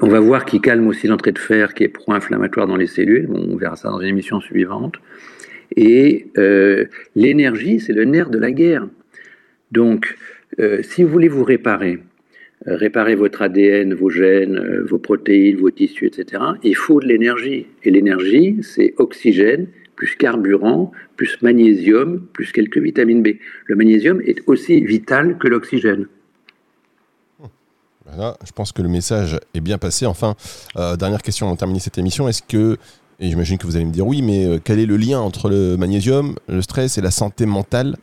On 0.00 0.08
va 0.08 0.20
voir 0.20 0.44
qu'il 0.44 0.60
calme 0.60 0.86
aussi 0.88 1.06
l'entrée 1.06 1.32
de 1.32 1.38
fer 1.38 1.74
qui 1.74 1.84
est 1.84 1.88
pro-inflammatoire 1.88 2.66
dans 2.66 2.76
les 2.76 2.86
cellules. 2.86 3.28
on 3.30 3.56
verra 3.56 3.76
ça 3.76 3.88
dans 3.90 4.00
une 4.00 4.08
émission 4.08 4.40
suivante. 4.40 4.96
Et 5.76 6.26
euh, 6.38 6.86
l'énergie, 7.14 7.80
c'est 7.80 7.92
le 7.92 8.04
nerf 8.04 8.30
de 8.30 8.38
la 8.38 8.50
guerre. 8.50 8.88
Donc, 9.70 10.16
euh, 10.60 10.82
si 10.82 11.02
vous 11.02 11.10
voulez 11.10 11.28
vous 11.28 11.44
réparer, 11.44 11.94
euh, 11.94 12.07
réparer 12.66 13.14
votre 13.14 13.42
ADN, 13.42 13.94
vos 13.94 14.10
gènes, 14.10 14.56
euh, 14.56 14.84
vos 14.84 14.98
protéines, 14.98 15.56
vos 15.56 15.70
tissus, 15.70 16.06
etc., 16.06 16.42
il 16.62 16.76
faut 16.76 17.00
de 17.00 17.06
l'énergie. 17.06 17.66
Et 17.84 17.90
l'énergie, 17.90 18.58
c'est 18.62 18.94
oxygène, 18.98 19.68
plus 19.96 20.14
carburant, 20.16 20.92
plus 21.16 21.40
magnésium, 21.42 22.26
plus 22.32 22.52
quelques 22.52 22.78
vitamines 22.78 23.22
B. 23.22 23.28
Le 23.66 23.76
magnésium 23.76 24.20
est 24.22 24.42
aussi 24.46 24.80
vital 24.80 25.38
que 25.38 25.48
l'oxygène. 25.48 26.06
Voilà, 28.06 28.38
je 28.44 28.52
pense 28.52 28.72
que 28.72 28.80
le 28.80 28.88
message 28.88 29.38
est 29.52 29.60
bien 29.60 29.76
passé. 29.76 30.06
Enfin, 30.06 30.34
euh, 30.76 30.96
dernière 30.96 31.20
question 31.20 31.46
avant 31.46 31.54
de 31.54 31.58
terminer 31.58 31.80
cette 31.80 31.98
émission. 31.98 32.26
Est-ce 32.26 32.42
que, 32.42 32.78
et 33.20 33.28
j'imagine 33.28 33.58
que 33.58 33.66
vous 33.66 33.76
allez 33.76 33.84
me 33.84 33.92
dire 33.92 34.06
oui, 34.06 34.22
mais 34.22 34.60
quel 34.64 34.78
est 34.78 34.86
le 34.86 34.96
lien 34.96 35.20
entre 35.20 35.50
le 35.50 35.76
magnésium, 35.76 36.36
le 36.48 36.62
stress 36.62 36.96
et 36.96 37.02
la 37.02 37.10
santé 37.10 37.44
mentale? 37.44 37.96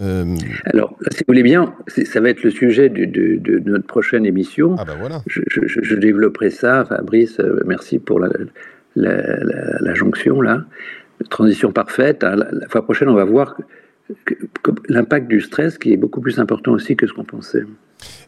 Euh, 0.00 0.36
Alors, 0.66 0.96
si 1.10 1.18
vous 1.18 1.24
voulez 1.28 1.42
bien, 1.42 1.74
ça 1.86 2.20
va 2.20 2.30
être 2.30 2.42
le 2.42 2.50
sujet 2.50 2.88
de, 2.88 3.60
notre 3.64 3.86
prochaine 3.86 4.26
émission. 4.26 4.76
Ah 4.78 4.84
ben 4.84 4.96
voilà. 4.98 5.22
Je, 5.26 5.94
développerai 5.94 6.50
ça. 6.50 6.84
Fabrice, 6.84 7.38
euh, 7.40 7.60
merci 7.66 7.98
pour 7.98 8.20
la, 8.20 8.30
la, 8.96 9.94
jonction 9.94 10.40
là. 10.40 10.64
Transition 11.30 11.72
parfaite. 11.72 12.24
Hein, 12.24 12.36
la, 12.36 12.68
fois 12.68 12.84
prochaine, 12.84 13.08
on 13.08 13.14
va 13.14 13.24
voir 13.24 13.56
l'impact 14.88 15.28
du 15.28 15.40
stress 15.40 15.78
qui 15.78 15.92
est 15.92 15.96
beaucoup 15.96 16.20
plus 16.20 16.38
important 16.38 16.72
aussi 16.72 16.96
que 16.96 17.06
ce 17.06 17.12
qu'on 17.12 17.24
pensait. 17.24 17.64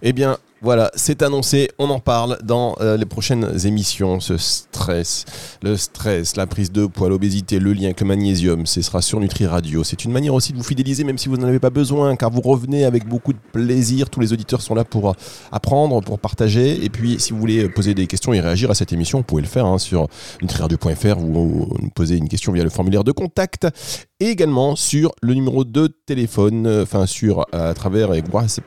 Eh 0.02 0.12
bien, 0.12 0.38
voilà, 0.62 0.90
c'est 0.94 1.22
annoncé, 1.22 1.68
on 1.78 1.90
en 1.90 2.00
parle 2.00 2.38
dans 2.42 2.76
euh, 2.80 2.96
les 2.96 3.04
prochaines 3.04 3.66
émissions. 3.66 4.20
Ce 4.20 4.38
stress, 4.38 5.26
le 5.62 5.76
stress, 5.76 6.34
la 6.36 6.46
prise 6.46 6.72
de 6.72 6.86
poids, 6.86 7.10
l'obésité, 7.10 7.58
le 7.58 7.74
lien 7.74 7.84
avec 7.84 8.00
le 8.00 8.06
magnésium, 8.06 8.64
ce 8.64 8.80
sera 8.80 9.02
sur 9.02 9.20
Nutri 9.20 9.44
Radio. 9.46 9.84
C'est 9.84 10.06
une 10.06 10.12
manière 10.12 10.32
aussi 10.32 10.52
de 10.52 10.56
vous 10.56 10.64
fidéliser, 10.64 11.04
même 11.04 11.18
si 11.18 11.28
vous 11.28 11.36
n'en 11.36 11.46
avez 11.46 11.60
pas 11.60 11.68
besoin, 11.68 12.16
car 12.16 12.30
vous 12.30 12.40
revenez 12.40 12.86
avec 12.86 13.06
beaucoup 13.06 13.34
de 13.34 13.38
plaisir. 13.52 14.08
Tous 14.08 14.20
les 14.20 14.32
auditeurs 14.32 14.62
sont 14.62 14.74
là 14.74 14.84
pour 14.84 15.10
euh, 15.10 15.12
apprendre, 15.52 16.00
pour 16.00 16.18
partager. 16.18 16.82
Et 16.82 16.88
puis, 16.88 17.20
si 17.20 17.34
vous 17.34 17.38
voulez 17.38 17.68
poser 17.68 17.92
des 17.92 18.06
questions 18.06 18.32
et 18.32 18.40
réagir 18.40 18.70
à 18.70 18.74
cette 18.74 18.94
émission, 18.94 19.18
vous 19.18 19.24
pouvez 19.24 19.42
le 19.42 19.48
faire 19.48 19.66
hein, 19.66 19.78
sur 19.78 20.08
nutriradio.fr 20.40 21.18
ou 21.18 21.76
nous 21.82 21.90
poser 21.94 22.16
une 22.16 22.30
question 22.30 22.52
via 22.52 22.64
le 22.64 22.70
formulaire 22.70 23.04
de 23.04 23.12
contact 23.12 23.68
et 24.18 24.30
également 24.30 24.76
sur 24.76 25.12
le 25.20 25.34
numéro 25.34 25.64
de 25.64 25.88
téléphone, 26.06 26.66
euh, 26.66 26.82
enfin 26.84 27.04
sur 27.04 27.44
à 27.52 27.74
travers, 27.74 28.10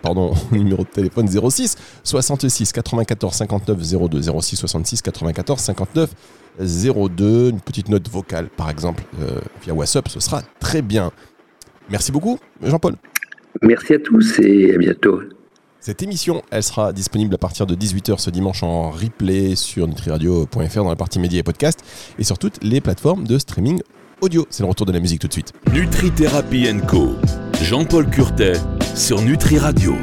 pardon, 0.04 0.34
le 0.52 0.58
numéro 0.60 0.84
téléphone 0.94 1.28
06 1.28 1.76
66 2.04 2.72
94 2.72 3.36
59 3.36 4.10
02 4.10 4.22
06 4.22 4.56
66 4.56 5.02
94 5.02 5.60
59 5.62 6.10
02. 6.60 7.50
Une 7.50 7.62
petite 7.62 7.90
note 7.90 8.10
vocale, 8.10 8.50
par 8.50 8.70
exemple, 8.70 9.04
euh, 9.22 9.40
via 9.64 9.74
WhatsApp, 9.74 10.08
ce 10.10 10.20
sera 10.20 10.42
très 10.60 10.82
bien. 10.82 11.12
Merci 11.90 12.12
beaucoup, 12.12 12.40
Jean-Paul. 12.62 12.96
Merci 13.62 13.94
à 13.94 14.00
tous 14.00 14.40
et 14.40 14.76
à 14.76 14.78
bientôt. 14.78 15.22
Cette 15.80 16.04
émission, 16.04 16.44
elle 16.52 16.62
sera 16.62 16.92
disponible 16.92 17.34
à 17.36 17.38
partir 17.38 17.66
de 17.66 17.74
18h 17.74 18.20
ce 18.20 18.30
dimanche 18.30 18.64
en 18.64 18.92
replay 18.92 19.56
sur 19.56 19.88
nutriradio.fr 19.88 20.84
dans 20.84 20.90
la 20.90 20.96
partie 20.96 21.20
médias 21.20 21.40
et 21.40 21.44
podcast 21.44 21.80
et 22.20 22.24
sur 22.24 22.38
toutes 22.38 22.62
les 22.64 22.82
plateformes 22.82 23.26
de 23.26 23.38
streaming 23.38 23.82
audio. 24.22 24.46
C'est 24.50 24.64
le 24.64 24.70
retour 24.70 24.86
de 24.86 24.92
la 24.92 25.00
musique 25.00 25.22
tout 25.22 25.28
de 25.28 25.34
suite. 25.34 25.54
Nutri 25.72 26.12
Thérapie 26.12 26.68
Co. 26.88 27.16
Jean-Paul 27.62 28.10
Curtet 28.10 28.54
sur 28.94 29.22
Nutri 29.22 29.58
Radio. 29.58 29.96